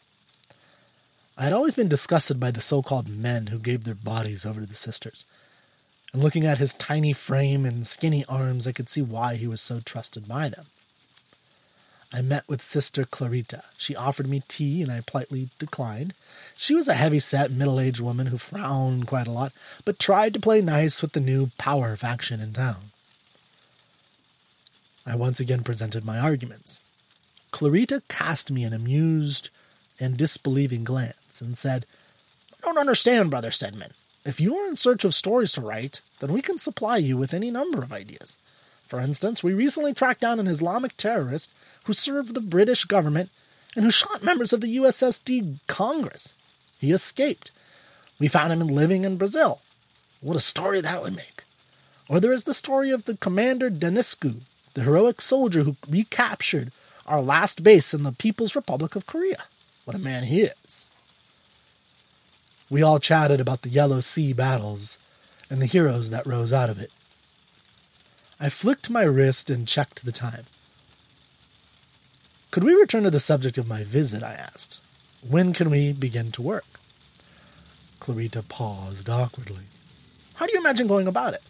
I 1.39 1.45
had 1.45 1.53
always 1.55 1.75
been 1.75 1.89
disgusted 1.89 2.39
by 2.39 2.51
the 2.51 2.61
so 2.61 2.83
called 2.83 3.09
men 3.09 3.47
who 3.47 3.59
gave 3.59 3.85
their 3.85 3.95
bodies 3.95 4.45
over 4.45 4.61
to 4.61 4.67
the 4.67 4.75
sisters. 4.75 5.25
And 6.13 6.23
looking 6.23 6.45
at 6.45 6.59
his 6.59 6.75
tiny 6.75 7.15
frame 7.15 7.65
and 7.65 7.87
skinny 7.87 8.27
arms, 8.29 8.67
I 8.67 8.73
could 8.73 8.89
see 8.91 9.01
why 9.01 9.37
he 9.37 9.47
was 9.47 9.63
so 9.63 9.81
trusted 9.81 10.29
by 10.29 10.51
them. 10.51 10.67
I 12.13 12.23
met 12.23 12.49
with 12.49 12.61
Sister 12.61 13.05
Clarita. 13.05 13.63
She 13.77 13.95
offered 13.95 14.27
me 14.27 14.43
tea, 14.49 14.83
and 14.83 14.91
I 14.91 15.01
politely 15.01 15.51
declined. 15.59 16.13
She 16.57 16.75
was 16.75 16.89
a 16.89 16.95
heavy 16.95 17.21
set, 17.21 17.53
middle 17.53 17.79
aged 17.79 18.01
woman 18.01 18.27
who 18.27 18.39
frowned 18.39 19.07
quite 19.07 19.29
a 19.29 19.33
lot, 19.33 19.53
but 19.85 19.99
tried 19.99 20.35
to 20.35 20.41
play 20.41 20.61
nice 20.61 21.03
with 21.03 21.13
the 21.13 21.21
new 21.21 21.51
power 21.57 21.95
faction 21.97 22.41
in 22.41 22.53
town. 22.53 22.91
I 25.07 25.15
once 25.15 25.39
again 25.39 25.63
presented 25.63 26.05
my 26.05 26.19
arguments. 26.19 26.81
Clarita 27.53 28.03
cast 28.09 28.51
me 28.51 28.65
an 28.65 28.73
amused 28.73 29.51
and 30.01 30.17
disbelieving 30.17 30.85
glance 30.85 31.41
and 31.41 31.57
said, 31.57 31.87
I 32.53 32.57
don't 32.63 32.79
understand, 32.79 33.31
Brother 33.31 33.51
Stedman. 33.51 33.93
If 34.25 34.41
you 34.41 34.57
are 34.57 34.69
in 34.69 34.77
search 34.77 35.05
of 35.05 35.15
stories 35.15 35.53
to 35.53 35.61
write, 35.61 36.01
then 36.19 36.33
we 36.33 36.43
can 36.43 36.59
supply 36.59 36.97
you 36.99 37.17
with 37.17 37.33
any 37.33 37.51
number 37.51 37.83
of 37.83 37.93
ideas. 37.93 38.37
For 38.91 38.99
instance, 38.99 39.41
we 39.41 39.55
recently 39.55 39.95
tracked 39.95 40.21
down 40.21 40.41
an 40.41 40.49
Islamic 40.49 40.97
terrorist 40.97 41.53
who 41.85 41.93
served 41.93 42.35
the 42.35 42.41
British 42.41 42.87
government 42.87 43.31
and 43.77 43.85
who 43.85 43.91
shot 43.93 44.25
members 44.25 44.53
of 44.53 44.61
the 44.61 44.79
USSD 44.79 45.61
Congress. 45.69 46.35
He 46.77 46.91
escaped. 46.91 47.53
We 48.19 48.27
found 48.27 48.53
him 48.53 48.67
living 48.67 49.05
in 49.05 49.17
Brazil. 49.17 49.61
What 50.21 50.37
a 50.37 50.41
story 50.41 50.81
that 50.81 51.05
would 51.05 51.15
make. 51.15 51.45
Or 52.09 52.19
there 52.19 52.33
is 52.33 52.43
the 52.43 52.53
story 52.53 52.91
of 52.91 53.05
the 53.05 53.17
Commander 53.17 53.71
Deniscu, 53.71 54.41
the 54.75 54.83
heroic 54.83 55.21
soldier 55.21 55.63
who 55.63 55.77
recaptured 55.89 56.73
our 57.07 57.23
last 57.23 57.63
base 57.63 57.95
in 57.95 58.03
the 58.03 58.11
People's 58.11 58.57
Republic 58.57 58.97
of 58.97 59.07
Korea. 59.07 59.45
What 59.85 59.95
a 59.95 60.01
man 60.01 60.25
he 60.25 60.51
is. 60.67 60.91
We 62.69 62.83
all 62.83 62.99
chatted 62.99 63.41
about 63.41 63.63
the 63.63 63.71
Yellow 63.71 64.01
Sea 64.01 64.33
battles 64.33 64.99
and 65.49 65.63
the 65.63 65.67
heroes 65.67 66.11
that 66.11 66.27
rose 66.27 66.53
out 66.53 66.71
of 66.71 66.81
it. 66.81 66.91
I 68.41 68.49
flicked 68.49 68.89
my 68.89 69.03
wrist 69.03 69.51
and 69.51 69.69
checked 69.69 70.05
the 70.05 70.13
time. 70.13 70.47
Could 72.51 72.65
we 72.65 72.73
return 72.73 73.03
to 73.03 73.11
the 73.11 73.21
subject 73.21 73.59
of 73.59 73.69
my 73.69 73.85
visit? 73.85 74.23
I 74.23 74.33
asked. 74.33 74.81
When 75.21 75.53
can 75.53 75.69
we 75.69 75.93
begin 75.93 76.33
to 76.33 76.43
work? 76.43 76.65
Clarita 78.01 78.43
paused 78.43 79.11
awkwardly. 79.11 79.65
How 80.35 80.47
do 80.47 80.53
you 80.55 80.61
imagine 80.61 80.87
going 80.87 81.07
about 81.07 81.35
it? 81.35 81.43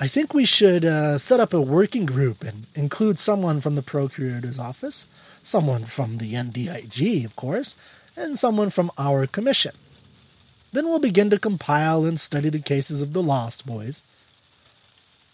I 0.00 0.08
think 0.08 0.34
we 0.34 0.44
should 0.44 0.84
uh, 0.84 1.18
set 1.18 1.38
up 1.38 1.54
a 1.54 1.60
working 1.60 2.04
group 2.04 2.42
and 2.42 2.66
include 2.74 3.20
someone 3.20 3.60
from 3.60 3.76
the 3.76 3.82
Procurator's 3.82 4.58
office, 4.58 5.06
someone 5.44 5.84
from 5.84 6.18
the 6.18 6.34
NDIG, 6.34 7.24
of 7.24 7.36
course, 7.36 7.76
and 8.16 8.36
someone 8.36 8.70
from 8.70 8.90
our 8.98 9.28
commission. 9.28 9.76
Then 10.72 10.88
we'll 10.88 10.98
begin 10.98 11.30
to 11.30 11.38
compile 11.38 12.04
and 12.04 12.18
study 12.18 12.48
the 12.48 12.58
cases 12.58 13.00
of 13.00 13.12
the 13.12 13.22
Lost 13.22 13.64
Boys. 13.64 14.02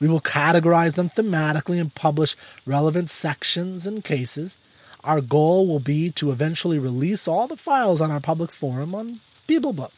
We 0.00 0.09
will 0.09 0.21
categorize 0.21 0.95
them 0.95 1.11
thematically 1.11 1.78
and 1.78 1.95
publish 1.95 2.35
relevant 2.64 3.11
sections 3.11 3.87
and 3.87 4.02
cases. 4.02 4.57
Our 5.04 5.21
goal 5.21 5.66
will 5.66 5.80
be 5.80 6.11
to 6.12 6.30
eventually 6.30 6.78
release 6.78 7.28
all 7.28 7.47
the 7.47 7.57
files 7.57 8.00
on 8.00 8.11
our 8.11 8.21
public 8.21 8.50
forum 8.50 8.95
on 8.95 9.21
BibleBook. 9.47 9.90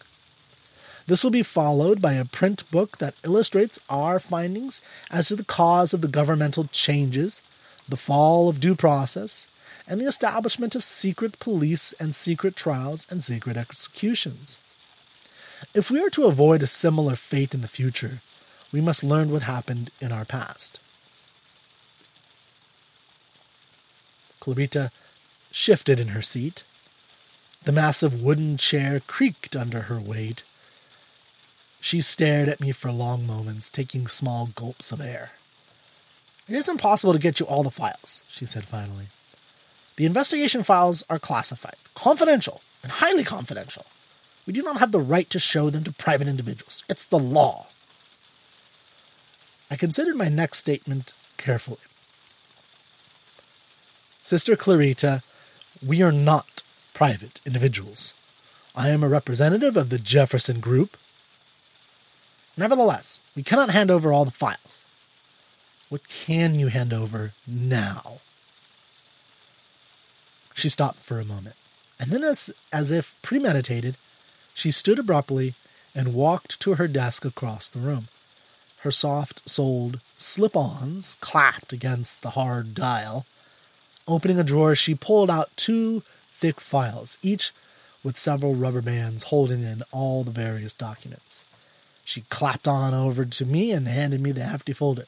This 1.06 1.24
will 1.24 1.30
be 1.30 1.42
followed 1.42 2.00
by 2.00 2.14
a 2.14 2.24
print 2.24 2.68
book 2.70 2.98
that 2.98 3.14
illustrates 3.24 3.78
our 3.88 4.20
findings 4.20 4.82
as 5.10 5.28
to 5.28 5.36
the 5.36 5.44
cause 5.44 5.94
of 5.94 6.00
the 6.00 6.08
governmental 6.08 6.64
changes, 6.72 7.42
the 7.88 7.96
fall 7.96 8.48
of 8.48 8.60
due 8.60 8.74
process, 8.74 9.48
and 9.86 10.00
the 10.00 10.06
establishment 10.06 10.74
of 10.74 10.84
secret 10.84 11.38
police 11.38 11.92
and 11.98 12.14
secret 12.14 12.54
trials 12.54 13.06
and 13.10 13.22
secret 13.22 13.56
executions. 13.56 14.58
If 15.74 15.90
we 15.90 16.00
are 16.00 16.10
to 16.10 16.24
avoid 16.26 16.62
a 16.62 16.68
similar 16.68 17.16
fate 17.16 17.54
in 17.54 17.60
the 17.60 17.68
future, 17.68 18.20
we 18.72 18.80
must 18.80 19.04
learn 19.04 19.30
what 19.30 19.42
happened 19.42 19.90
in 20.00 20.10
our 20.10 20.24
past. 20.24 20.80
Clarita 24.40 24.90
shifted 25.52 26.00
in 26.00 26.08
her 26.08 26.22
seat. 26.22 26.64
The 27.64 27.70
massive 27.72 28.20
wooden 28.20 28.56
chair 28.56 29.00
creaked 29.06 29.54
under 29.54 29.82
her 29.82 30.00
weight. 30.00 30.42
She 31.80 32.00
stared 32.00 32.48
at 32.48 32.60
me 32.60 32.72
for 32.72 32.90
long 32.90 33.26
moments, 33.26 33.70
taking 33.70 34.06
small 34.06 34.46
gulps 34.54 34.90
of 34.90 35.00
air. 35.00 35.32
It 36.48 36.56
is 36.56 36.68
impossible 36.68 37.12
to 37.12 37.18
get 37.18 37.38
you 37.38 37.46
all 37.46 37.62
the 37.62 37.70
files, 37.70 38.24
she 38.26 38.46
said 38.46 38.64
finally. 38.64 39.08
The 39.96 40.06
investigation 40.06 40.62
files 40.62 41.04
are 41.08 41.18
classified, 41.18 41.76
confidential, 41.94 42.62
and 42.82 42.90
highly 42.90 43.24
confidential. 43.24 43.86
We 44.46 44.52
do 44.52 44.62
not 44.62 44.78
have 44.78 44.90
the 44.90 45.00
right 45.00 45.28
to 45.30 45.38
show 45.38 45.70
them 45.70 45.84
to 45.84 45.92
private 45.92 46.26
individuals. 46.26 46.82
It's 46.88 47.06
the 47.06 47.18
law. 47.18 47.66
I 49.72 49.76
considered 49.76 50.16
my 50.16 50.28
next 50.28 50.58
statement 50.58 51.14
carefully. 51.38 51.78
Sister 54.20 54.54
Clarita, 54.54 55.22
we 55.82 56.02
are 56.02 56.12
not 56.12 56.62
private 56.92 57.40
individuals. 57.46 58.12
I 58.74 58.90
am 58.90 59.02
a 59.02 59.08
representative 59.08 59.78
of 59.78 59.88
the 59.88 59.98
Jefferson 59.98 60.60
Group. 60.60 60.98
Nevertheless, 62.54 63.22
we 63.34 63.42
cannot 63.42 63.70
hand 63.70 63.90
over 63.90 64.12
all 64.12 64.26
the 64.26 64.30
files. 64.30 64.84
What 65.88 66.06
can 66.06 66.54
you 66.54 66.66
hand 66.66 66.92
over 66.92 67.32
now? 67.46 68.20
She 70.52 70.68
stopped 70.68 71.00
for 71.00 71.18
a 71.18 71.24
moment, 71.24 71.56
and 71.98 72.10
then, 72.10 72.22
as, 72.22 72.52
as 72.74 72.92
if 72.92 73.14
premeditated, 73.22 73.96
she 74.52 74.70
stood 74.70 74.98
abruptly 74.98 75.54
and 75.94 76.12
walked 76.12 76.60
to 76.60 76.74
her 76.74 76.88
desk 76.88 77.24
across 77.24 77.70
the 77.70 77.80
room. 77.80 78.08
Her 78.82 78.90
soft 78.90 79.48
soled 79.48 80.00
slip 80.18 80.56
ons 80.56 81.16
clapped 81.20 81.72
against 81.72 82.20
the 82.20 82.30
hard 82.30 82.74
dial. 82.74 83.24
Opening 84.08 84.40
a 84.40 84.44
drawer, 84.44 84.74
she 84.74 84.96
pulled 84.96 85.30
out 85.30 85.56
two 85.56 86.02
thick 86.32 86.60
files, 86.60 87.16
each 87.22 87.52
with 88.02 88.18
several 88.18 88.56
rubber 88.56 88.82
bands 88.82 89.22
holding 89.24 89.62
in 89.62 89.82
all 89.92 90.24
the 90.24 90.32
various 90.32 90.74
documents. 90.74 91.44
She 92.04 92.22
clapped 92.22 92.66
on 92.66 92.92
over 92.92 93.24
to 93.24 93.46
me 93.46 93.70
and 93.70 93.86
handed 93.86 94.20
me 94.20 94.32
the 94.32 94.42
hefty 94.42 94.72
folder. 94.72 95.06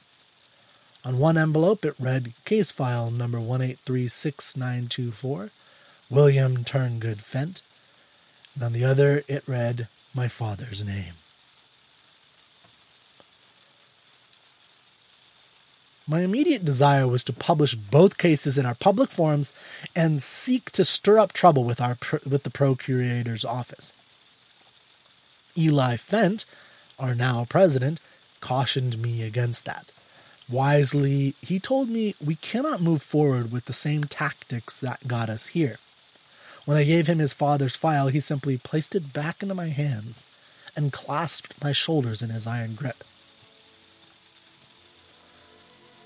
On 1.04 1.18
one 1.18 1.36
envelope, 1.36 1.84
it 1.84 1.96
read 1.98 2.32
Case 2.44 2.70
File 2.70 3.10
number 3.10 3.38
1836924, 3.38 5.50
William 6.08 6.62
Turngood 6.62 7.20
Fent. 7.20 7.60
And 8.54 8.62
on 8.62 8.72
the 8.72 8.84
other, 8.84 9.24
it 9.26 9.42
read 9.48 9.88
My 10.14 10.28
Father's 10.28 10.84
Name. 10.84 11.14
My 16.06 16.20
immediate 16.20 16.64
desire 16.64 17.08
was 17.08 17.24
to 17.24 17.32
publish 17.32 17.74
both 17.74 18.18
cases 18.18 18.58
in 18.58 18.66
our 18.66 18.74
public 18.74 19.10
forums 19.10 19.54
and 19.96 20.22
seek 20.22 20.70
to 20.72 20.84
stir 20.84 21.18
up 21.18 21.32
trouble 21.32 21.64
with 21.64 21.80
our 21.80 21.96
with 22.26 22.42
the 22.42 22.50
procurator's 22.50 23.44
office. 23.44 23.94
Eli 25.56 25.96
Fent, 25.96 26.44
our 26.98 27.14
now 27.14 27.46
president, 27.48 28.00
cautioned 28.40 28.98
me 28.98 29.22
against 29.22 29.64
that. 29.64 29.92
Wisely, 30.46 31.34
he 31.40 31.58
told 31.58 31.88
me 31.88 32.14
we 32.22 32.34
cannot 32.34 32.82
move 32.82 33.00
forward 33.00 33.50
with 33.50 33.64
the 33.64 33.72
same 33.72 34.04
tactics 34.04 34.78
that 34.80 35.08
got 35.08 35.30
us 35.30 35.48
here. 35.48 35.78
When 36.66 36.76
I 36.76 36.84
gave 36.84 37.06
him 37.06 37.18
his 37.18 37.32
father's 37.32 37.76
file, 37.76 38.08
he 38.08 38.20
simply 38.20 38.58
placed 38.58 38.94
it 38.94 39.14
back 39.14 39.42
into 39.42 39.54
my 39.54 39.68
hands 39.68 40.26
and 40.76 40.92
clasped 40.92 41.54
my 41.62 41.72
shoulders 41.72 42.20
in 42.20 42.28
his 42.28 42.46
iron 42.46 42.74
grip. 42.74 43.04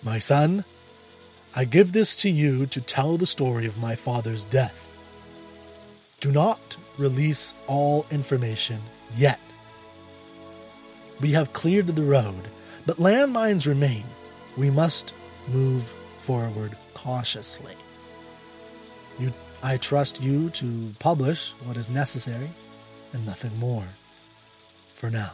My 0.02 0.18
son, 0.18 0.64
I 1.54 1.64
give 1.64 1.92
this 1.92 2.14
to 2.16 2.30
you 2.30 2.66
to 2.66 2.80
tell 2.80 3.16
the 3.16 3.26
story 3.26 3.66
of 3.66 3.78
my 3.78 3.94
father's 3.94 4.44
death. 4.44 4.88
Do 6.20 6.30
not 6.30 6.76
release 6.98 7.54
all 7.66 8.06
information 8.10 8.80
yet. 9.16 9.40
We 11.20 11.32
have 11.32 11.52
cleared 11.52 11.88
the 11.88 12.02
road, 12.02 12.48
but 12.86 12.98
landmines 12.98 13.66
remain. 13.66 14.04
We 14.56 14.70
must 14.70 15.14
move 15.48 15.94
forward 16.18 16.76
cautiously. 16.94 17.74
You, 19.18 19.32
I 19.62 19.78
trust 19.78 20.22
you 20.22 20.50
to 20.50 20.94
publish 20.98 21.54
what 21.64 21.76
is 21.76 21.90
necessary 21.90 22.50
and 23.12 23.26
nothing 23.26 23.56
more 23.58 23.88
for 24.94 25.10
now. 25.10 25.32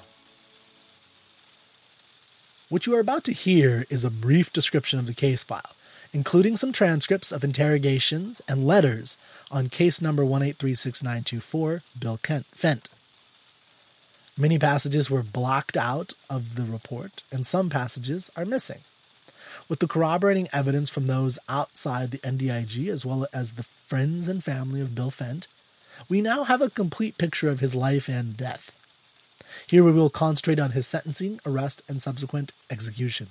What 2.71 2.87
you 2.87 2.95
are 2.97 3.01
about 3.01 3.25
to 3.25 3.33
hear 3.33 3.85
is 3.91 4.05
a 4.05 4.11
brief 4.11 4.51
description 4.51 4.99
of 4.99 5.07
the 5.07 5.13
case 5.13 5.45
file, 5.45 5.77
including 6.15 6.57
some 6.57 6.73
transcripts 6.73 7.31
of 7.31 7.45
interrogations 7.45 8.41
and 8.49 8.67
letters 8.67 9.19
on 9.51 9.69
case 9.69 10.01
number 10.01 10.25
1836924, 10.25 11.83
Bill 11.99 12.19
Kent, 12.23 12.47
Fent. 12.57 12.89
Many 14.39 14.59
passages 14.59 15.11
were 15.11 15.23
blocked 15.23 15.77
out 15.77 16.15
of 16.31 16.55
the 16.55 16.65
report, 16.65 17.23
and 17.31 17.47
some 17.47 17.69
passages 17.69 18.31
are 18.35 18.47
missing. 18.47 18.81
With 19.69 19.81
the 19.81 19.87
corroborating 19.87 20.49
evidence 20.51 20.89
from 20.89 21.07
those 21.07 21.39
outside 21.51 22.13
the 22.13 22.19
NDIG, 22.19 22.89
as 22.89 23.05
well 23.05 23.27
as 23.31 23.53
the 23.53 23.67
friends 23.85 24.27
and 24.27 24.43
family 24.43 24.81
of 24.81 24.95
Bill 24.95 25.11
Fent, 25.11 25.49
we 26.09 26.23
now 26.23 26.45
have 26.45 26.63
a 26.63 26.71
complete 26.71 27.19
picture 27.19 27.51
of 27.51 27.61
his 27.61 27.75
life 27.75 28.09
and 28.09 28.39
death. 28.39 28.75
Here 29.67 29.85
we 29.85 29.93
will 29.93 30.11
concentrate 30.11 30.59
on 30.59 30.73
his 30.73 30.87
sentencing, 30.87 31.41
arrest, 31.47 31.83
and 31.89 32.01
subsequent 32.01 32.53
execution. 32.71 33.31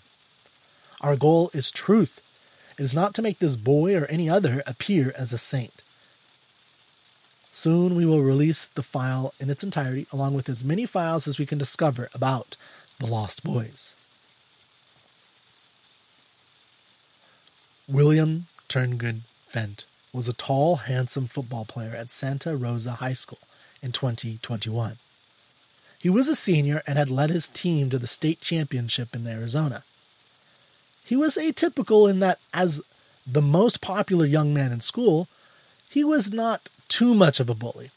Our 1.02 1.16
goal 1.16 1.52
is 1.54 1.72
truth. 1.72 2.22
It 2.78 2.84
is 2.84 2.94
not 2.94 3.14
to 3.16 3.22
make 3.22 3.40
this 3.40 3.56
boy 3.56 3.96
or 3.96 4.06
any 4.06 4.30
other 4.30 4.64
appear 4.66 5.14
as 5.18 5.34
a 5.34 5.38
saint. 5.38 5.84
Soon 7.52 7.96
we 7.96 8.06
will 8.06 8.22
release 8.22 8.66
the 8.66 8.82
file 8.82 9.34
in 9.40 9.50
its 9.50 9.64
entirety, 9.64 10.08
along 10.12 10.34
with 10.34 10.50
as 10.50 10.64
many 10.64 10.86
files 10.86 11.28
as 11.28 11.38
we 11.38 11.46
can 11.46 11.60
discover 11.60 12.10
about 12.14 12.58
the 13.00 13.06
Lost 13.06 13.44
Boys. 13.44 13.96
William 17.88 18.48
Turngood 18.70 19.22
Fent 19.48 19.86
was 20.14 20.28
a 20.28 20.34
tall, 20.34 20.78
handsome 20.78 21.28
football 21.28 21.66
player 21.66 21.92
at 21.92 22.12
Santa 22.12 22.56
Rosa 22.56 22.94
High 22.94 23.14
School 23.14 23.40
in 23.82 23.92
2021. 23.92 24.98
He 26.04 26.10
was 26.10 26.28
a 26.28 26.36
senior 26.36 26.84
and 26.86 26.98
had 26.98 27.10
led 27.10 27.30
his 27.30 27.48
team 27.48 27.90
to 27.90 27.98
the 27.98 28.08
state 28.08 28.42
championship 28.42 29.16
in 29.16 29.26
Arizona. 29.26 29.86
He 31.02 31.16
was 31.16 31.38
atypical 31.38 32.10
in 32.10 32.20
that, 32.20 32.40
as 32.54 32.82
the 33.26 33.42
most 33.42 33.80
popular 33.80 34.26
young 34.26 34.54
man 34.54 34.74
in 34.74 34.82
school, 34.82 35.30
he 35.88 36.04
was 36.04 36.34
not 36.34 36.68
too 36.90 37.16
much 37.16 37.40
of 37.40 37.50
a 37.50 37.56
bully, 37.56 37.90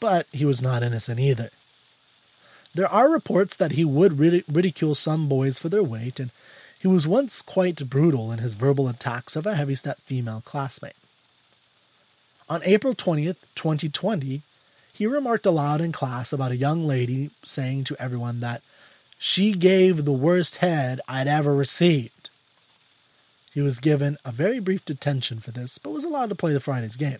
but 0.00 0.26
he 0.32 0.44
was 0.44 0.60
not 0.60 0.82
innocent 0.82 1.18
either. 1.18 1.48
There 2.74 2.90
are 2.90 3.10
reports 3.10 3.56
that 3.56 3.72
he 3.72 3.86
would 3.86 4.18
ridicule 4.18 4.94
some 4.94 5.26
boys 5.26 5.58
for 5.58 5.70
their 5.70 5.82
weight, 5.82 6.20
and 6.20 6.32
he 6.78 6.88
was 6.88 7.08
once 7.08 7.40
quite 7.40 7.88
brutal 7.88 8.32
in 8.32 8.38
his 8.40 8.52
verbal 8.52 8.86
attacks 8.86 9.34
of 9.34 9.46
a 9.46 9.54
heavy 9.54 9.76
set 9.76 10.02
female 10.02 10.42
classmate. 10.44 10.92
On 12.50 12.62
April 12.64 12.94
20th, 12.94 13.38
2020, 13.54 14.42
he 14.96 15.06
remarked 15.06 15.44
aloud 15.44 15.82
in 15.82 15.92
class 15.92 16.32
about 16.32 16.52
a 16.52 16.56
young 16.56 16.86
lady 16.86 17.30
saying 17.44 17.84
to 17.84 17.96
everyone 17.98 18.40
that 18.40 18.62
she 19.18 19.52
gave 19.52 20.06
the 20.06 20.12
worst 20.12 20.56
head 20.56 21.00
I'd 21.06 21.28
ever 21.28 21.54
received. 21.54 22.30
He 23.52 23.60
was 23.60 23.78
given 23.78 24.16
a 24.24 24.32
very 24.32 24.58
brief 24.58 24.86
detention 24.86 25.38
for 25.38 25.50
this, 25.50 25.76
but 25.76 25.90
was 25.90 26.04
allowed 26.04 26.30
to 26.30 26.34
play 26.34 26.54
the 26.54 26.60
Friday's 26.60 26.96
game. 26.96 27.18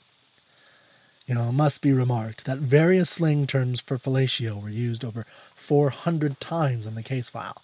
You 1.27 1.35
know, 1.35 1.51
it 1.51 1.53
must 1.53 1.83
be 1.83 1.93
remarked 1.93 2.47
that 2.47 2.59
various 2.59 3.11
slang 3.11 3.47
terms 3.47 3.83
for 3.83 3.99
fellatio 3.99 4.63
were 4.63 4.71
used 4.71 5.05
over 5.05 5.27
400 5.55 6.41
times 6.41 6.87
in 6.87 6.95
the 6.95 7.03
case 7.03 7.29
file. 7.29 7.61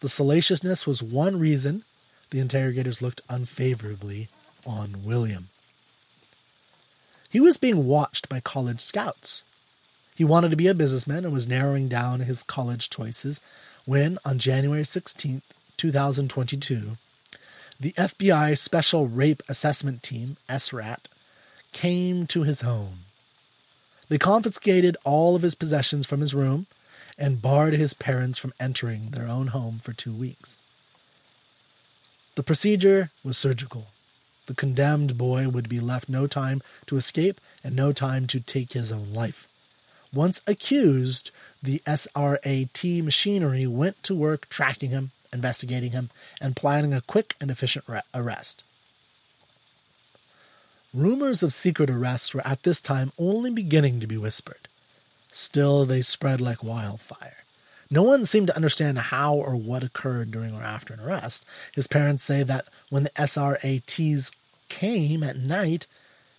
The 0.00 0.10
salaciousness 0.10 0.86
was 0.86 1.02
one 1.02 1.38
reason 1.38 1.84
the 2.28 2.40
interrogators 2.40 3.00
looked 3.00 3.22
unfavorably 3.30 4.28
on 4.66 5.04
William. 5.04 5.48
He 7.28 7.40
was 7.40 7.58
being 7.58 7.86
watched 7.86 8.28
by 8.28 8.40
college 8.40 8.80
scouts. 8.80 9.44
He 10.14 10.24
wanted 10.24 10.50
to 10.50 10.56
be 10.56 10.66
a 10.66 10.74
businessman 10.74 11.24
and 11.24 11.32
was 11.32 11.46
narrowing 11.46 11.88
down 11.88 12.20
his 12.20 12.42
college 12.42 12.90
choices 12.90 13.40
when, 13.84 14.18
on 14.24 14.38
January 14.38 14.84
16, 14.84 15.42
2022, 15.76 16.96
the 17.78 17.92
FBI 17.92 18.58
Special 18.58 19.06
Rape 19.06 19.42
Assessment 19.48 20.02
Team, 20.02 20.36
SRAT, 20.48 21.08
came 21.72 22.26
to 22.26 22.42
his 22.42 22.62
home. 22.62 23.00
They 24.08 24.18
confiscated 24.18 24.96
all 25.04 25.36
of 25.36 25.42
his 25.42 25.54
possessions 25.54 26.06
from 26.06 26.20
his 26.20 26.34
room 26.34 26.66
and 27.18 27.42
barred 27.42 27.74
his 27.74 27.94
parents 27.94 28.38
from 28.38 28.54
entering 28.58 29.10
their 29.10 29.28
own 29.28 29.48
home 29.48 29.80
for 29.82 29.92
two 29.92 30.12
weeks. 30.12 30.60
The 32.36 32.42
procedure 32.42 33.10
was 33.22 33.36
surgical. 33.36 33.88
The 34.48 34.54
condemned 34.54 35.18
boy 35.18 35.46
would 35.50 35.68
be 35.68 35.78
left 35.78 36.08
no 36.08 36.26
time 36.26 36.62
to 36.86 36.96
escape 36.96 37.38
and 37.62 37.76
no 37.76 37.92
time 37.92 38.26
to 38.28 38.40
take 38.40 38.72
his 38.72 38.90
own 38.90 39.12
life. 39.12 39.46
Once 40.10 40.40
accused, 40.46 41.30
the 41.62 41.82
SRAT 41.86 43.04
machinery 43.04 43.66
went 43.66 44.02
to 44.04 44.14
work 44.14 44.48
tracking 44.48 44.88
him, 44.88 45.10
investigating 45.34 45.90
him, 45.90 46.08
and 46.40 46.56
planning 46.56 46.94
a 46.94 47.02
quick 47.02 47.34
and 47.38 47.50
efficient 47.50 47.84
re- 47.86 48.00
arrest. 48.14 48.64
Rumors 50.94 51.42
of 51.42 51.52
secret 51.52 51.90
arrests 51.90 52.32
were 52.32 52.46
at 52.46 52.62
this 52.62 52.80
time 52.80 53.12
only 53.18 53.50
beginning 53.50 54.00
to 54.00 54.06
be 54.06 54.16
whispered. 54.16 54.66
Still, 55.30 55.84
they 55.84 56.00
spread 56.00 56.40
like 56.40 56.64
wildfire. 56.64 57.44
No 57.90 58.02
one 58.02 58.26
seemed 58.26 58.48
to 58.48 58.56
understand 58.56 58.98
how 58.98 59.34
or 59.34 59.56
what 59.56 59.82
occurred 59.82 60.30
during 60.30 60.54
or 60.54 60.62
after 60.62 60.92
an 60.92 61.00
arrest. 61.00 61.44
His 61.74 61.86
parents 61.86 62.22
say 62.22 62.42
that 62.42 62.68
when 62.90 63.04
the 63.04 63.10
SRATs 63.16 64.30
came 64.68 65.22
at 65.22 65.38
night, 65.38 65.86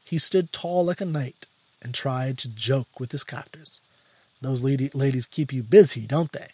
he 0.03 0.17
stood 0.17 0.51
tall 0.51 0.85
like 0.85 1.01
a 1.01 1.05
knight 1.05 1.47
and 1.81 1.93
tried 1.93 2.37
to 2.39 2.49
joke 2.49 2.99
with 2.99 3.11
his 3.11 3.23
captors. 3.23 3.79
Those 4.41 4.63
lady- 4.63 4.91
ladies 4.93 5.25
keep 5.25 5.51
you 5.51 5.63
busy, 5.63 6.05
don't 6.05 6.31
they? 6.31 6.49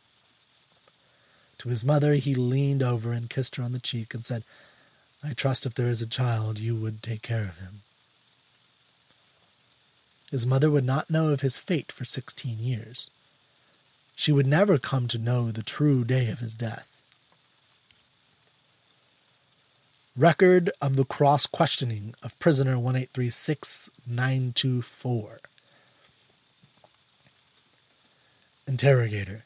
To 1.60 1.70
his 1.70 1.84
mother, 1.84 2.14
he 2.14 2.36
leaned 2.36 2.84
over 2.84 3.12
and 3.12 3.30
kissed 3.30 3.58
her 3.58 3.64
on 3.64 3.72
the 3.74 3.80
cheek 3.80 4.14
and 4.14 4.26
said, 4.26 4.44
I 5.24 5.34
trust 5.34 5.66
if 5.66 5.74
there 5.74 5.90
is 5.90 6.02
a 6.02 6.08
child, 6.08 6.60
you 6.60 6.76
would 6.76 7.02
take 7.02 7.22
care 7.22 7.44
of 7.44 7.60
him. 7.60 7.82
His 10.32 10.46
mother 10.46 10.70
would 10.70 10.86
not 10.86 11.10
know 11.10 11.30
of 11.30 11.42
his 11.42 11.58
fate 11.58 11.92
for 11.92 12.06
sixteen 12.06 12.60
years. 12.60 13.10
She 14.16 14.32
would 14.32 14.48
never 14.48 14.78
come 14.78 15.10
to 15.10 15.20
know 15.20 15.52
the 15.52 15.62
true 15.62 16.06
day 16.06 16.30
of 16.30 16.40
his 16.40 16.54
death. 16.54 16.88
Record 20.18 20.72
of 20.82 20.96
the 20.96 21.04
cross 21.04 21.46
questioning 21.46 22.16
of 22.24 22.40
prisoner 22.40 22.78
1836924. 22.78 25.40
Interrogator. 28.66 29.44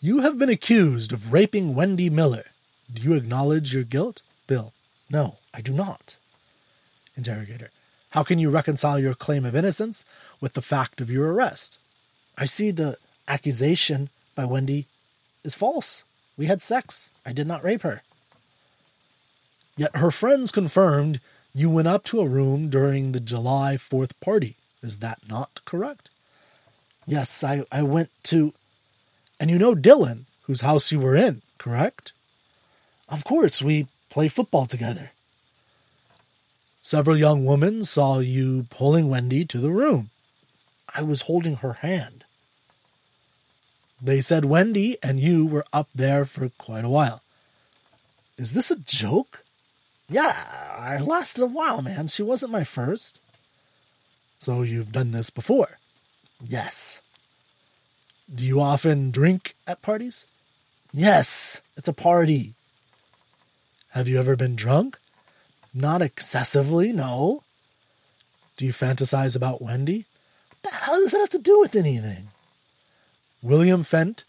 You 0.00 0.20
have 0.20 0.38
been 0.38 0.48
accused 0.48 1.12
of 1.12 1.30
raping 1.32 1.74
Wendy 1.74 2.08
Miller. 2.08 2.46
Do 2.92 3.02
you 3.02 3.12
acknowledge 3.12 3.74
your 3.74 3.84
guilt? 3.84 4.22
Bill. 4.46 4.72
No, 5.10 5.36
I 5.52 5.60
do 5.60 5.72
not. 5.72 6.16
Interrogator. 7.14 7.68
How 8.10 8.22
can 8.22 8.38
you 8.38 8.50
reconcile 8.50 8.98
your 8.98 9.14
claim 9.14 9.44
of 9.44 9.54
innocence 9.54 10.06
with 10.40 10.54
the 10.54 10.62
fact 10.62 11.02
of 11.02 11.10
your 11.10 11.30
arrest? 11.32 11.76
I 12.36 12.46
see 12.46 12.70
the 12.70 12.96
accusation 13.28 14.08
by 14.34 14.44
Wendy 14.44 14.86
is 15.44 15.54
false. 15.54 16.04
We 16.36 16.46
had 16.46 16.62
sex. 16.62 17.10
I 17.24 17.32
did 17.32 17.46
not 17.46 17.64
rape 17.64 17.82
her. 17.82 18.02
Yet 19.76 19.96
her 19.96 20.10
friends 20.10 20.52
confirmed 20.52 21.20
you 21.54 21.70
went 21.70 21.88
up 21.88 22.04
to 22.04 22.20
a 22.20 22.28
room 22.28 22.68
during 22.68 23.12
the 23.12 23.20
July 23.20 23.74
4th 23.74 24.12
party. 24.20 24.56
Is 24.82 24.98
that 24.98 25.20
not 25.28 25.60
correct? 25.64 26.08
Yes, 27.06 27.42
I, 27.44 27.64
I 27.70 27.82
went 27.82 28.10
to. 28.24 28.52
And 29.38 29.50
you 29.50 29.58
know 29.58 29.74
Dylan, 29.74 30.24
whose 30.42 30.60
house 30.60 30.92
you 30.92 31.00
were 31.00 31.16
in, 31.16 31.42
correct? 31.58 32.12
Of 33.08 33.24
course, 33.24 33.60
we 33.60 33.88
play 34.08 34.28
football 34.28 34.66
together. 34.66 35.10
Several 36.80 37.16
young 37.16 37.44
women 37.44 37.84
saw 37.84 38.18
you 38.18 38.66
pulling 38.70 39.08
Wendy 39.08 39.44
to 39.44 39.58
the 39.58 39.70
room. 39.70 40.10
I 40.94 41.02
was 41.02 41.22
holding 41.22 41.56
her 41.56 41.74
hand. 41.74 42.21
They 44.02 44.20
said 44.20 44.44
Wendy 44.44 44.98
and 45.00 45.20
you 45.20 45.46
were 45.46 45.64
up 45.72 45.88
there 45.94 46.24
for 46.24 46.48
quite 46.58 46.84
a 46.84 46.88
while. 46.88 47.22
Is 48.36 48.52
this 48.52 48.72
a 48.72 48.76
joke? 48.76 49.44
Yeah, 50.10 50.34
I 50.76 50.98
lasted 50.98 51.44
a 51.44 51.46
while, 51.46 51.80
man. 51.82 52.08
She 52.08 52.24
wasn't 52.24 52.50
my 52.50 52.64
first. 52.64 53.20
So 54.40 54.62
you've 54.62 54.90
done 54.90 55.12
this 55.12 55.30
before? 55.30 55.78
Yes. 56.44 57.00
Do 58.34 58.44
you 58.44 58.60
often 58.60 59.12
drink 59.12 59.54
at 59.68 59.82
parties? 59.82 60.26
Yes, 60.92 61.62
it's 61.76 61.88
a 61.88 61.92
party. 61.92 62.54
Have 63.90 64.08
you 64.08 64.18
ever 64.18 64.34
been 64.34 64.56
drunk? 64.56 64.98
Not 65.72 66.02
excessively, 66.02 66.92
no. 66.92 67.44
Do 68.56 68.66
you 68.66 68.72
fantasize 68.72 69.36
about 69.36 69.62
Wendy? 69.62 70.06
What 70.48 70.72
the 70.72 70.76
hell 70.76 70.98
does 70.98 71.12
that 71.12 71.20
have 71.20 71.28
to 71.30 71.38
do 71.38 71.60
with 71.60 71.76
anything? 71.76 72.31
William 73.42 73.82
Fent, 73.82 74.24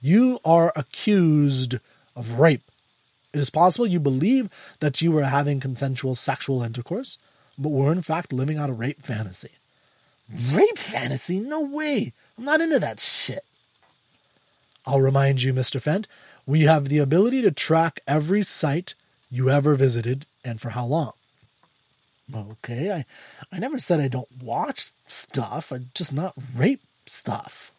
you 0.00 0.38
are 0.44 0.72
accused 0.74 1.76
of 2.16 2.38
rape. 2.38 2.62
It 3.32 3.40
is 3.40 3.50
possible 3.50 3.86
you 3.86 4.00
believe 4.00 4.48
that 4.80 5.02
you 5.02 5.12
were 5.12 5.24
having 5.24 5.60
consensual 5.60 6.14
sexual 6.14 6.62
intercourse, 6.62 7.18
but 7.58 7.70
were 7.70 7.92
in 7.92 8.02
fact 8.02 8.32
living 8.32 8.56
out 8.56 8.70
a 8.70 8.74
rape 8.74 9.02
fantasy. 9.02 9.50
Rape 10.52 10.78
fantasy? 10.78 11.38
No 11.40 11.60
way. 11.60 12.12
I'm 12.38 12.44
not 12.44 12.60
into 12.60 12.78
that 12.78 13.00
shit. 13.00 13.44
I'll 14.86 15.00
remind 15.00 15.42
you, 15.42 15.52
Mr. 15.52 15.82
Fent, 15.82 16.06
we 16.46 16.62
have 16.62 16.88
the 16.88 16.98
ability 16.98 17.42
to 17.42 17.50
track 17.50 18.00
every 18.06 18.42
site 18.42 18.94
you 19.30 19.50
ever 19.50 19.74
visited 19.74 20.26
and 20.44 20.60
for 20.60 20.70
how 20.70 20.86
long. 20.86 21.12
Okay, 22.34 22.90
I, 22.90 23.04
I 23.52 23.58
never 23.58 23.78
said 23.78 24.00
I 24.00 24.08
don't 24.08 24.28
watch 24.42 24.92
stuff, 25.06 25.72
I 25.72 25.80
just 25.94 26.14
not 26.14 26.34
rape 26.54 26.82
stuff. 27.06 27.72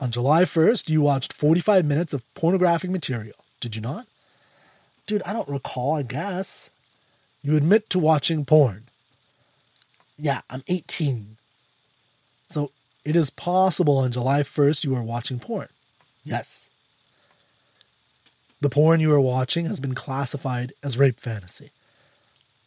On 0.00 0.10
July 0.10 0.44
1st, 0.44 0.88
you 0.88 1.02
watched 1.02 1.32
45 1.32 1.84
minutes 1.84 2.14
of 2.14 2.34
pornographic 2.34 2.90
material, 2.90 3.36
did 3.60 3.76
you 3.76 3.82
not? 3.82 4.06
Dude, 5.06 5.22
I 5.26 5.34
don't 5.34 5.48
recall, 5.48 5.94
I 5.94 6.02
guess. 6.02 6.70
You 7.42 7.54
admit 7.54 7.90
to 7.90 7.98
watching 7.98 8.46
porn. 8.46 8.84
Yeah, 10.18 10.40
I'm 10.48 10.62
18. 10.68 11.36
So 12.46 12.70
it 13.04 13.14
is 13.14 13.28
possible 13.28 13.98
on 13.98 14.12
July 14.12 14.40
1st 14.40 14.84
you 14.84 14.92
were 14.92 15.02
watching 15.02 15.38
porn. 15.38 15.68
Yes. 16.24 16.70
The 18.62 18.70
porn 18.70 19.00
you 19.00 19.12
are 19.12 19.20
watching 19.20 19.66
has 19.66 19.80
been 19.80 19.94
classified 19.94 20.72
as 20.82 20.98
rape 20.98 21.20
fantasy. 21.20 21.72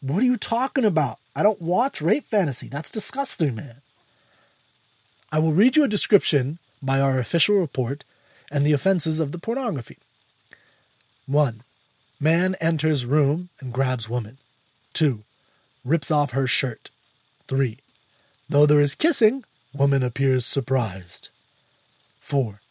What 0.02 0.22
are 0.22 0.26
you 0.26 0.38
talking 0.38 0.86
about? 0.86 1.18
I 1.36 1.42
don't 1.42 1.62
watch 1.62 2.02
rape 2.02 2.26
fantasy. 2.26 2.68
That's 2.68 2.92
disgusting, 2.92 3.56
man. 3.56 3.78
I 5.32 5.40
will 5.40 5.54
read 5.54 5.76
you 5.76 5.84
a 5.84 5.88
description 5.88 6.60
by 6.84 7.00
our 7.00 7.20
official 7.20 7.56
report 7.56 8.04
and 8.52 8.66
the 8.66 8.74
offenses 8.74 9.20
of 9.20 9.32
the 9.32 9.40
pornography. 9.40 9.98
1. 11.26 11.64
Man 12.20 12.56
enters 12.62 13.06
room 13.06 13.50
and 13.60 13.74
grabs 13.74 14.10
woman. 14.10 14.38
2. 14.94 15.24
Rips 15.84 16.12
off 16.12 16.32
her 16.32 16.48
shirt. 16.48 16.92
3. 17.48 17.80
Though 18.50 18.66
there 18.66 18.80
is 18.80 18.96
kissing, 18.96 19.44
woman 19.74 20.04
appears 20.04 20.46
surprised. 20.46 21.30
4. 22.20 22.62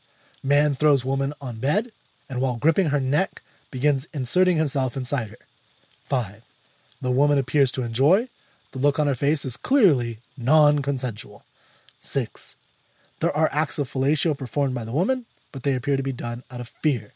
Man 0.42 0.74
throws 0.74 1.04
woman 1.04 1.32
on 1.40 1.58
bed 1.58 1.92
and 2.32 2.40
while 2.40 2.56
gripping 2.56 2.86
her 2.86 2.98
neck, 2.98 3.42
begins 3.70 4.08
inserting 4.14 4.56
himself 4.56 4.96
inside 4.96 5.28
her. 5.28 5.38
5. 6.04 6.42
The 7.02 7.10
woman 7.10 7.36
appears 7.36 7.70
to 7.72 7.82
enjoy. 7.82 8.30
The 8.70 8.78
look 8.78 8.98
on 8.98 9.06
her 9.06 9.14
face 9.14 9.44
is 9.44 9.58
clearly 9.58 10.20
non 10.34 10.78
consensual. 10.80 11.44
6. 12.00 12.56
There 13.22 13.36
are 13.36 13.48
acts 13.52 13.78
of 13.78 13.88
fellatio 13.88 14.36
performed 14.36 14.74
by 14.74 14.84
the 14.84 14.90
woman, 14.90 15.26
but 15.52 15.62
they 15.62 15.74
appear 15.74 15.96
to 15.96 16.02
be 16.02 16.10
done 16.10 16.42
out 16.50 16.60
of 16.60 16.74
fear. 16.82 17.12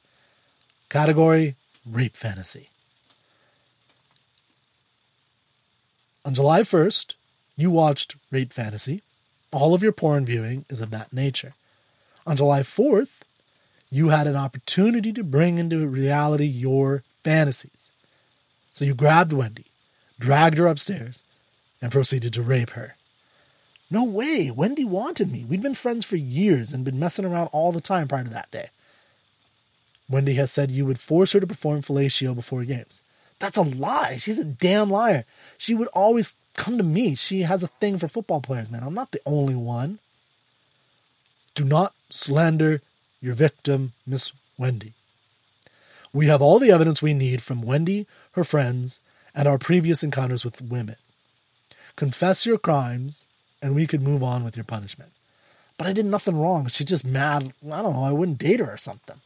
Category 0.88 1.56
Rape 1.84 2.16
Fantasy. 2.16 2.70
On 6.24 6.32
July 6.32 6.60
1st, 6.60 7.14
you 7.56 7.72
watched 7.72 8.14
Rape 8.30 8.52
Fantasy. 8.52 9.02
All 9.50 9.74
of 9.74 9.82
your 9.82 9.90
porn 9.90 10.24
viewing 10.24 10.64
is 10.70 10.80
of 10.80 10.90
that 10.90 11.12
nature. 11.12 11.54
On 12.24 12.36
July 12.36 12.60
4th, 12.60 13.22
you 13.90 14.10
had 14.10 14.28
an 14.28 14.36
opportunity 14.36 15.12
to 15.12 15.24
bring 15.24 15.58
into 15.58 15.88
reality 15.88 16.46
your 16.46 17.02
fantasies. 17.24 17.90
So 18.74 18.84
you 18.84 18.94
grabbed 18.94 19.32
Wendy, 19.32 19.66
dragged 20.20 20.58
her 20.58 20.68
upstairs, 20.68 21.24
and 21.82 21.90
proceeded 21.90 22.32
to 22.34 22.42
rape 22.42 22.70
her. 22.70 22.94
No 23.90 24.04
way, 24.04 24.50
Wendy 24.50 24.84
wanted 24.84 25.30
me. 25.30 25.44
We'd 25.44 25.62
been 25.62 25.74
friends 25.74 26.04
for 26.04 26.16
years 26.16 26.72
and 26.72 26.84
been 26.84 26.98
messing 26.98 27.24
around 27.24 27.48
all 27.48 27.72
the 27.72 27.80
time 27.80 28.08
prior 28.08 28.24
to 28.24 28.30
that 28.30 28.50
day. 28.50 28.70
Wendy 30.08 30.34
has 30.34 30.52
said 30.52 30.70
you 30.70 30.86
would 30.86 31.00
force 31.00 31.32
her 31.32 31.40
to 31.40 31.46
perform 31.46 31.82
fellatio 31.82 32.34
before 32.34 32.64
games. 32.64 33.02
That's 33.38 33.56
a 33.56 33.62
lie. 33.62 34.16
She's 34.16 34.38
a 34.38 34.44
damn 34.44 34.90
liar. 34.90 35.24
She 35.58 35.74
would 35.74 35.88
always 35.88 36.34
come 36.54 36.78
to 36.78 36.84
me. 36.84 37.14
She 37.14 37.42
has 37.42 37.62
a 37.62 37.68
thing 37.68 37.98
for 37.98 38.08
football 38.08 38.40
players, 38.40 38.70
man. 38.70 38.82
I'm 38.82 38.94
not 38.94 39.12
the 39.12 39.20
only 39.26 39.54
one. 39.54 39.98
Do 41.54 41.64
not 41.64 41.94
slander 42.10 42.82
your 43.20 43.34
victim, 43.34 43.92
Miss 44.06 44.32
Wendy. 44.58 44.94
We 46.12 46.26
have 46.26 46.40
all 46.40 46.58
the 46.58 46.70
evidence 46.70 47.02
we 47.02 47.14
need 47.14 47.42
from 47.42 47.62
Wendy, 47.62 48.06
her 48.32 48.44
friends, 48.44 49.00
and 49.34 49.46
our 49.46 49.58
previous 49.58 50.02
encounters 50.02 50.44
with 50.44 50.62
women. 50.62 50.96
Confess 51.94 52.46
your 52.46 52.58
crimes, 52.58 53.26
and 53.62 53.74
we 53.74 53.86
could 53.86 54.02
move 54.02 54.22
on 54.22 54.44
with 54.44 54.56
your 54.56 54.64
punishment. 54.64 55.12
But 55.78 55.86
I 55.86 55.92
did 55.92 56.06
nothing 56.06 56.36
wrong. 56.36 56.66
She's 56.68 56.86
just 56.86 57.04
mad. 57.04 57.52
I 57.64 57.82
don't 57.82 57.94
know. 57.94 58.04
I 58.04 58.12
wouldn't 58.12 58.38
date 58.38 58.60
her 58.60 58.72
or 58.72 58.76
something. 58.76 59.20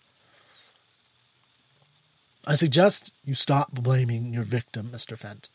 I 2.47 2.55
suggest 2.55 3.13
you 3.25 3.35
stop 3.35 3.73
blaming 3.73 4.33
your 4.33 4.45
victim, 4.45 4.91
Mr. 4.93 5.17
Fent. 5.17 5.49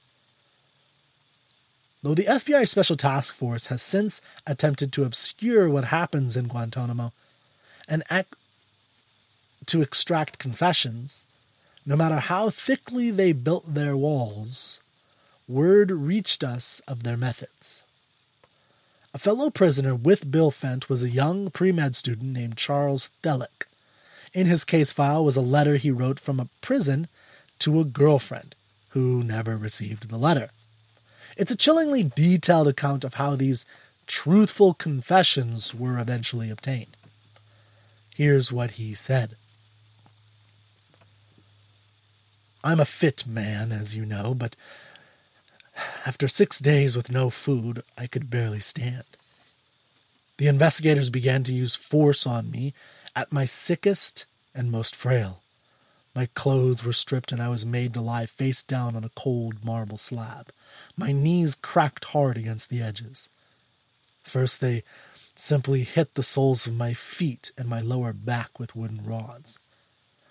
Though 2.03 2.13
the 2.13 2.25
FBI 2.25 2.67
Special 2.67 2.95
Task 2.95 3.33
Force 3.33 3.67
has 3.67 3.81
since 3.81 4.21
attempted 4.45 4.93
to 4.93 5.03
obscure 5.03 5.69
what 5.69 5.85
happens 5.85 6.35
in 6.35 6.47
Guantanamo 6.47 7.11
and 7.87 8.03
act 8.09 8.35
to 9.65 9.81
extract 9.81 10.37
confessions, 10.37 11.25
no 11.85 11.95
matter 11.95 12.19
how 12.19 12.51
thickly 12.51 13.09
they 13.09 13.31
built 13.31 13.73
their 13.73 13.97
walls, 13.97 14.79
word 15.47 15.89
reached 15.89 16.43
us 16.43 16.79
of 16.87 17.01
their 17.01 17.17
methods. 17.17 17.83
A 19.15 19.17
fellow 19.17 19.49
prisoner 19.49 19.95
with 19.95 20.29
Bill 20.29 20.51
Fent 20.51 20.89
was 20.89 21.01
a 21.01 21.09
young 21.09 21.49
pre 21.49 21.71
med 21.71 21.95
student 21.95 22.31
named 22.31 22.57
Charles 22.57 23.11
Thelick. 23.23 23.65
In 24.33 24.45
his 24.45 24.65
case 24.65 24.91
file 24.91 25.23
was 25.23 25.37
a 25.37 25.41
letter 25.41 25.77
he 25.77 25.89
wrote 25.89 26.19
from 26.19 26.37
a 26.37 26.49
prison 26.59 27.07
to 27.59 27.79
a 27.79 27.85
girlfriend 27.85 28.55
who 28.89 29.23
never 29.23 29.55
received 29.55 30.09
the 30.09 30.17
letter. 30.17 30.49
It's 31.37 31.49
a 31.49 31.55
chillingly 31.55 32.11
detailed 32.13 32.67
account 32.67 33.05
of 33.05 33.13
how 33.13 33.37
these 33.37 33.65
truthful 34.05 34.73
confessions 34.73 35.73
were 35.73 35.97
eventually 35.97 36.49
obtained. 36.49 36.97
Here's 38.13 38.51
what 38.51 38.71
he 38.71 38.93
said 38.93 39.37
I'm 42.65 42.81
a 42.81 42.85
fit 42.85 43.25
man, 43.25 43.71
as 43.71 43.95
you 43.95 44.05
know, 44.05 44.33
but 44.33 44.57
after 46.05 46.27
six 46.27 46.59
days 46.59 46.95
with 46.95 47.11
no 47.11 47.29
food, 47.29 47.83
I 47.97 48.07
could 48.07 48.29
barely 48.29 48.59
stand. 48.59 49.03
The 50.37 50.47
investigators 50.47 51.09
began 51.09 51.43
to 51.45 51.53
use 51.53 51.75
force 51.75 52.27
on 52.27 52.51
me 52.51 52.73
at 53.15 53.31
my 53.31 53.45
sickest 53.45 54.25
and 54.53 54.71
most 54.71 54.95
frail. 54.95 55.41
My 56.13 56.27
clothes 56.27 56.83
were 56.83 56.93
stripped 56.93 57.31
and 57.31 57.41
I 57.41 57.49
was 57.49 57.65
made 57.65 57.93
to 57.93 58.01
lie 58.01 58.25
face 58.25 58.63
down 58.63 58.95
on 58.95 59.03
a 59.03 59.09
cold 59.15 59.63
marble 59.63 59.97
slab. 59.97 60.49
My 60.95 61.11
knees 61.11 61.55
cracked 61.55 62.05
hard 62.05 62.37
against 62.37 62.69
the 62.69 62.81
edges. 62.81 63.29
First, 64.23 64.61
they 64.61 64.83
simply 65.35 65.83
hit 65.83 66.15
the 66.15 66.23
soles 66.23 66.65
of 66.65 66.75
my 66.75 66.93
feet 66.93 67.51
and 67.57 67.67
my 67.67 67.81
lower 67.81 68.13
back 68.13 68.59
with 68.59 68.75
wooden 68.75 69.05
rods. 69.05 69.59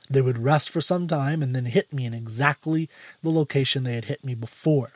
They 0.09 0.23
would 0.23 0.39
rest 0.39 0.71
for 0.71 0.81
some 0.81 1.07
time 1.07 1.43
and 1.43 1.55
then 1.55 1.67
hit 1.67 1.93
me 1.93 2.07
in 2.07 2.15
exactly 2.15 2.89
the 3.23 3.31
location 3.31 3.85
they 3.85 3.95
had 3.95 4.07
hit 4.07 4.25
me 4.25 4.35
before. 4.35 4.93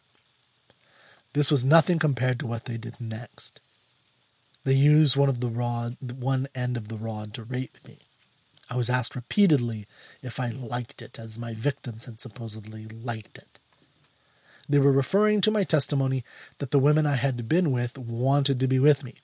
This 1.39 1.53
was 1.53 1.65
nothing 1.65 2.01
compared 2.01 2.41
to 2.41 2.49
what 2.49 2.65
they 2.65 2.77
did 2.77 3.01
next. 3.01 3.61
They 4.65 4.73
used 4.73 5.15
one 5.15 5.29
of 5.29 5.39
the 5.39 5.47
rod, 5.47 5.97
one 6.01 6.49
end 6.53 6.77
of 6.77 6.89
the 6.89 6.97
rod 6.97 7.33
to 7.35 7.45
rape 7.45 7.79
me. 7.87 8.01
I 8.69 8.75
was 8.75 8.91
asked 8.91 9.15
repeatedly 9.15 9.87
if 10.21 10.41
I 10.41 10.49
liked 10.49 11.01
it, 11.01 11.17
as 11.17 11.39
my 11.39 11.55
victims 11.55 12.07
had 12.07 12.21
supposedly 12.21 12.89
liked 12.89 13.39
it. 13.39 13.61
They 14.69 14.81
were 14.81 14.91
referring 14.91 15.41
to 15.43 15.53
my 15.53 15.63
testimony 15.63 16.25
that 16.59 16.73
the 16.73 16.81
women 16.81 17.07
I 17.07 17.15
had 17.15 17.49
been 17.49 17.71
with 17.71 17.97
wanted 17.97 18.59
to 18.59 18.67
be 18.67 18.81
with 18.81 19.05
me. 19.05 19.15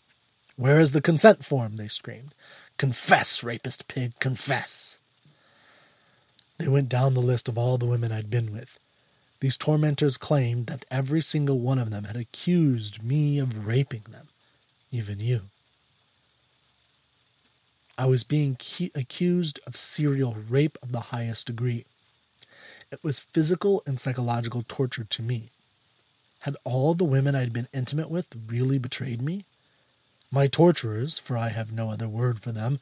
Where 0.54 0.78
is 0.78 0.92
the 0.92 1.02
consent 1.02 1.44
form? 1.44 1.78
They 1.78 1.88
screamed. 1.88 2.32
Confess, 2.78 3.42
rapist 3.42 3.88
pig, 3.88 4.12
confess. 4.20 5.00
They 6.58 6.68
went 6.68 6.88
down 6.88 7.14
the 7.14 7.20
list 7.20 7.48
of 7.48 7.58
all 7.58 7.76
the 7.76 7.86
women 7.86 8.12
I'd 8.12 8.30
been 8.30 8.52
with. 8.52 8.78
These 9.44 9.58
tormentors 9.58 10.16
claimed 10.16 10.68
that 10.68 10.86
every 10.90 11.20
single 11.20 11.58
one 11.60 11.78
of 11.78 11.90
them 11.90 12.04
had 12.04 12.16
accused 12.16 13.02
me 13.02 13.38
of 13.38 13.66
raping 13.66 14.04
them, 14.08 14.30
even 14.90 15.20
you. 15.20 15.50
I 17.98 18.06
was 18.06 18.24
being 18.24 18.56
accused 18.94 19.60
of 19.66 19.76
serial 19.76 20.32
rape 20.32 20.78
of 20.82 20.92
the 20.92 21.12
highest 21.12 21.46
degree. 21.46 21.84
It 22.90 23.04
was 23.04 23.20
physical 23.20 23.82
and 23.86 24.00
psychological 24.00 24.64
torture 24.66 25.04
to 25.04 25.22
me. 25.22 25.50
Had 26.38 26.56
all 26.64 26.94
the 26.94 27.04
women 27.04 27.34
I'd 27.34 27.52
been 27.52 27.68
intimate 27.70 28.08
with 28.08 28.28
really 28.46 28.78
betrayed 28.78 29.20
me? 29.20 29.44
My 30.30 30.46
torturers, 30.46 31.18
for 31.18 31.36
I 31.36 31.50
have 31.50 31.70
no 31.70 31.90
other 31.90 32.08
word 32.08 32.40
for 32.40 32.50
them, 32.50 32.80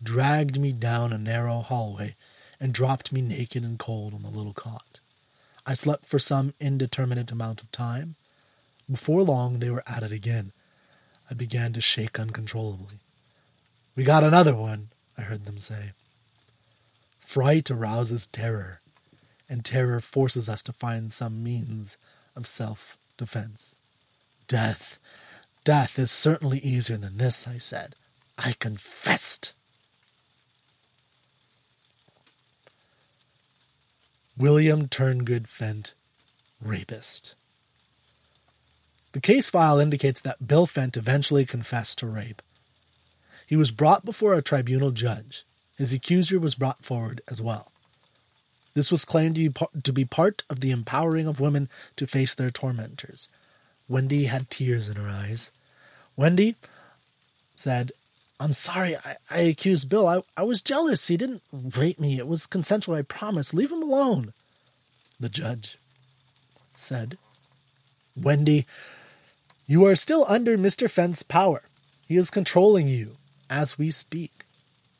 dragged 0.00 0.60
me 0.60 0.70
down 0.70 1.12
a 1.12 1.18
narrow 1.18 1.62
hallway 1.62 2.14
and 2.60 2.72
dropped 2.72 3.10
me 3.10 3.20
naked 3.20 3.64
and 3.64 3.80
cold 3.80 4.14
on 4.14 4.22
the 4.22 4.30
little 4.30 4.54
cot. 4.54 5.00
I 5.66 5.74
slept 5.74 6.04
for 6.06 6.18
some 6.18 6.54
indeterminate 6.60 7.32
amount 7.32 7.62
of 7.62 7.70
time. 7.72 8.16
Before 8.90 9.22
long, 9.22 9.58
they 9.58 9.70
were 9.70 9.82
at 9.86 10.02
it 10.02 10.12
again. 10.12 10.52
I 11.30 11.34
began 11.34 11.72
to 11.72 11.80
shake 11.80 12.20
uncontrollably. 12.20 12.98
We 13.96 14.04
got 14.04 14.24
another 14.24 14.54
one, 14.54 14.90
I 15.16 15.22
heard 15.22 15.46
them 15.46 15.58
say. 15.58 15.92
Fright 17.18 17.70
arouses 17.70 18.26
terror, 18.26 18.80
and 19.48 19.64
terror 19.64 20.00
forces 20.00 20.48
us 20.48 20.62
to 20.64 20.72
find 20.72 21.12
some 21.12 21.42
means 21.42 21.96
of 22.36 22.46
self 22.46 22.98
defense. 23.16 23.76
Death, 24.46 24.98
death 25.64 25.98
is 25.98 26.10
certainly 26.10 26.58
easier 26.58 26.98
than 26.98 27.16
this, 27.16 27.48
I 27.48 27.56
said. 27.56 27.94
I 28.36 28.52
confessed. 28.58 29.54
William 34.36 34.88
Turngood 34.88 35.46
Fent, 35.46 35.92
rapist. 36.60 37.34
The 39.12 39.20
case 39.20 39.48
file 39.48 39.78
indicates 39.78 40.20
that 40.22 40.48
Bill 40.48 40.66
Fent 40.66 40.96
eventually 40.96 41.46
confessed 41.46 41.98
to 41.98 42.08
rape. 42.08 42.42
He 43.46 43.54
was 43.54 43.70
brought 43.70 44.04
before 44.04 44.34
a 44.34 44.42
tribunal 44.42 44.90
judge. 44.90 45.44
His 45.76 45.92
accuser 45.92 46.40
was 46.40 46.56
brought 46.56 46.84
forward 46.84 47.20
as 47.28 47.40
well. 47.40 47.70
This 48.74 48.90
was 48.90 49.04
claimed 49.04 49.36
to 49.36 49.50
be, 49.50 49.66
to 49.82 49.92
be 49.92 50.04
part 50.04 50.42
of 50.50 50.58
the 50.58 50.72
empowering 50.72 51.28
of 51.28 51.38
women 51.38 51.68
to 51.94 52.06
face 52.06 52.34
their 52.34 52.50
tormentors. 52.50 53.28
Wendy 53.86 54.24
had 54.24 54.50
tears 54.50 54.88
in 54.88 54.96
her 54.96 55.08
eyes. 55.08 55.52
Wendy 56.16 56.56
said, 57.54 57.92
I'm 58.44 58.52
sorry, 58.52 58.94
I, 58.94 59.16
I 59.30 59.38
accused 59.38 59.88
Bill. 59.88 60.06
I, 60.06 60.20
I 60.36 60.42
was 60.42 60.60
jealous. 60.60 61.06
He 61.06 61.16
didn't 61.16 61.40
rape 61.50 61.98
me. 61.98 62.18
It 62.18 62.28
was 62.28 62.44
consensual, 62.44 62.94
I 62.94 63.00
promise. 63.00 63.54
Leave 63.54 63.72
him 63.72 63.82
alone. 63.82 64.34
The 65.18 65.30
judge 65.30 65.78
said, 66.74 67.16
Wendy, 68.14 68.66
you 69.66 69.86
are 69.86 69.96
still 69.96 70.26
under 70.28 70.58
Mr. 70.58 70.90
Fent's 70.90 71.22
power. 71.22 71.62
He 72.06 72.18
is 72.18 72.28
controlling 72.28 72.86
you 72.86 73.16
as 73.48 73.78
we 73.78 73.90
speak. 73.90 74.44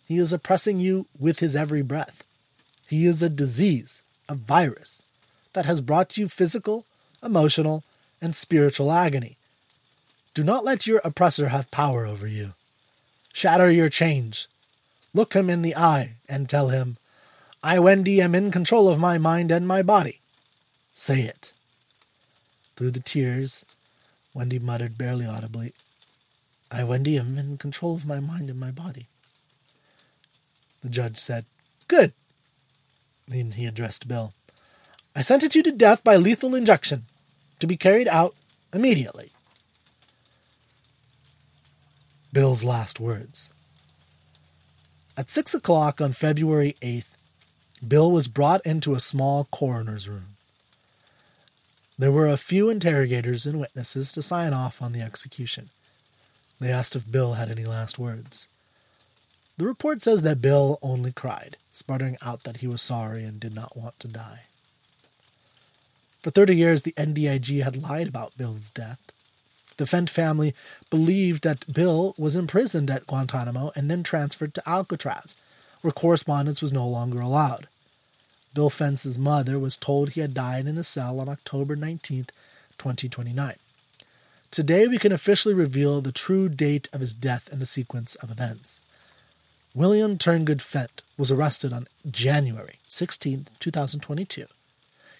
He 0.06 0.16
is 0.16 0.32
oppressing 0.32 0.80
you 0.80 1.04
with 1.18 1.40
his 1.40 1.54
every 1.54 1.82
breath. 1.82 2.24
He 2.86 3.04
is 3.04 3.22
a 3.22 3.28
disease, 3.28 4.00
a 4.26 4.36
virus, 4.36 5.02
that 5.52 5.66
has 5.66 5.82
brought 5.82 6.16
you 6.16 6.30
physical, 6.30 6.86
emotional, 7.22 7.84
and 8.22 8.34
spiritual 8.34 8.90
agony. 8.90 9.36
Do 10.32 10.42
not 10.42 10.64
let 10.64 10.86
your 10.86 11.02
oppressor 11.04 11.48
have 11.48 11.70
power 11.70 12.06
over 12.06 12.26
you. 12.26 12.54
Shatter 13.34 13.68
your 13.68 13.88
chains. 13.88 14.46
Look 15.12 15.34
him 15.34 15.50
in 15.50 15.62
the 15.62 15.74
eye 15.74 16.18
and 16.28 16.48
tell 16.48 16.68
him, 16.68 16.98
I, 17.64 17.80
Wendy, 17.80 18.22
am 18.22 18.32
in 18.32 18.52
control 18.52 18.88
of 18.88 19.00
my 19.00 19.18
mind 19.18 19.50
and 19.50 19.66
my 19.66 19.82
body. 19.82 20.20
Say 20.94 21.22
it. 21.22 21.52
Through 22.76 22.92
the 22.92 23.00
tears, 23.00 23.66
Wendy 24.34 24.60
muttered 24.60 24.96
barely 24.96 25.26
audibly, 25.26 25.74
I, 26.70 26.84
Wendy, 26.84 27.18
am 27.18 27.36
in 27.36 27.58
control 27.58 27.96
of 27.96 28.06
my 28.06 28.20
mind 28.20 28.50
and 28.50 28.58
my 28.58 28.70
body. 28.70 29.08
The 30.82 30.88
judge 30.88 31.18
said, 31.18 31.44
Good. 31.88 32.12
Then 33.26 33.52
he 33.52 33.66
addressed 33.66 34.06
Bill. 34.06 34.32
I 35.16 35.22
sentence 35.22 35.56
you 35.56 35.62
to 35.64 35.72
death 35.72 36.04
by 36.04 36.16
lethal 36.16 36.54
injection, 36.54 37.06
to 37.58 37.66
be 37.66 37.76
carried 37.76 38.06
out 38.06 38.36
immediately. 38.72 39.32
Bill's 42.34 42.64
last 42.64 42.98
words. 42.98 43.48
At 45.16 45.30
six 45.30 45.54
o'clock 45.54 46.00
on 46.00 46.12
February 46.12 46.74
8th, 46.82 47.14
Bill 47.86 48.10
was 48.10 48.26
brought 48.26 48.66
into 48.66 48.96
a 48.96 49.00
small 49.00 49.46
coroner's 49.52 50.08
room. 50.08 50.34
There 51.96 52.10
were 52.10 52.28
a 52.28 52.36
few 52.36 52.70
interrogators 52.70 53.46
and 53.46 53.60
witnesses 53.60 54.10
to 54.10 54.20
sign 54.20 54.52
off 54.52 54.82
on 54.82 54.90
the 54.90 55.00
execution. 55.00 55.70
They 56.58 56.72
asked 56.72 56.96
if 56.96 57.08
Bill 57.08 57.34
had 57.34 57.52
any 57.52 57.64
last 57.64 58.00
words. 58.00 58.48
The 59.56 59.66
report 59.66 60.02
says 60.02 60.22
that 60.22 60.42
Bill 60.42 60.80
only 60.82 61.12
cried, 61.12 61.56
sputtering 61.70 62.16
out 62.20 62.42
that 62.42 62.56
he 62.56 62.66
was 62.66 62.82
sorry 62.82 63.22
and 63.22 63.38
did 63.38 63.54
not 63.54 63.76
want 63.76 64.00
to 64.00 64.08
die. 64.08 64.42
For 66.20 66.32
30 66.32 66.56
years, 66.56 66.82
the 66.82 66.94
NDIG 66.96 67.62
had 67.62 67.80
lied 67.80 68.08
about 68.08 68.36
Bill's 68.36 68.70
death. 68.70 68.98
The 69.76 69.86
Fent 69.86 70.08
family 70.08 70.54
believed 70.88 71.42
that 71.42 71.72
Bill 71.72 72.14
was 72.16 72.36
imprisoned 72.36 72.90
at 72.90 73.06
Guantanamo 73.06 73.72
and 73.74 73.90
then 73.90 74.02
transferred 74.02 74.54
to 74.54 74.68
Alcatraz, 74.68 75.36
where 75.80 75.90
correspondence 75.90 76.62
was 76.62 76.72
no 76.72 76.86
longer 76.86 77.20
allowed. 77.20 77.66
Bill 78.54 78.70
Fent's 78.70 79.18
mother 79.18 79.58
was 79.58 79.76
told 79.76 80.10
he 80.10 80.20
had 80.20 80.32
died 80.32 80.66
in 80.66 80.78
a 80.78 80.84
cell 80.84 81.18
on 81.18 81.28
October 81.28 81.74
19, 81.74 82.26
2029. 82.78 83.56
Today, 84.52 84.86
we 84.86 84.98
can 84.98 85.10
officially 85.10 85.54
reveal 85.54 86.00
the 86.00 86.12
true 86.12 86.48
date 86.48 86.88
of 86.92 87.00
his 87.00 87.14
death 87.14 87.48
and 87.50 87.60
the 87.60 87.66
sequence 87.66 88.14
of 88.16 88.30
events. 88.30 88.80
William 89.74 90.16
Turngood 90.16 90.62
Fent 90.62 91.02
was 91.18 91.32
arrested 91.32 91.72
on 91.72 91.88
January 92.08 92.78
16, 92.86 93.48
2022. 93.58 94.46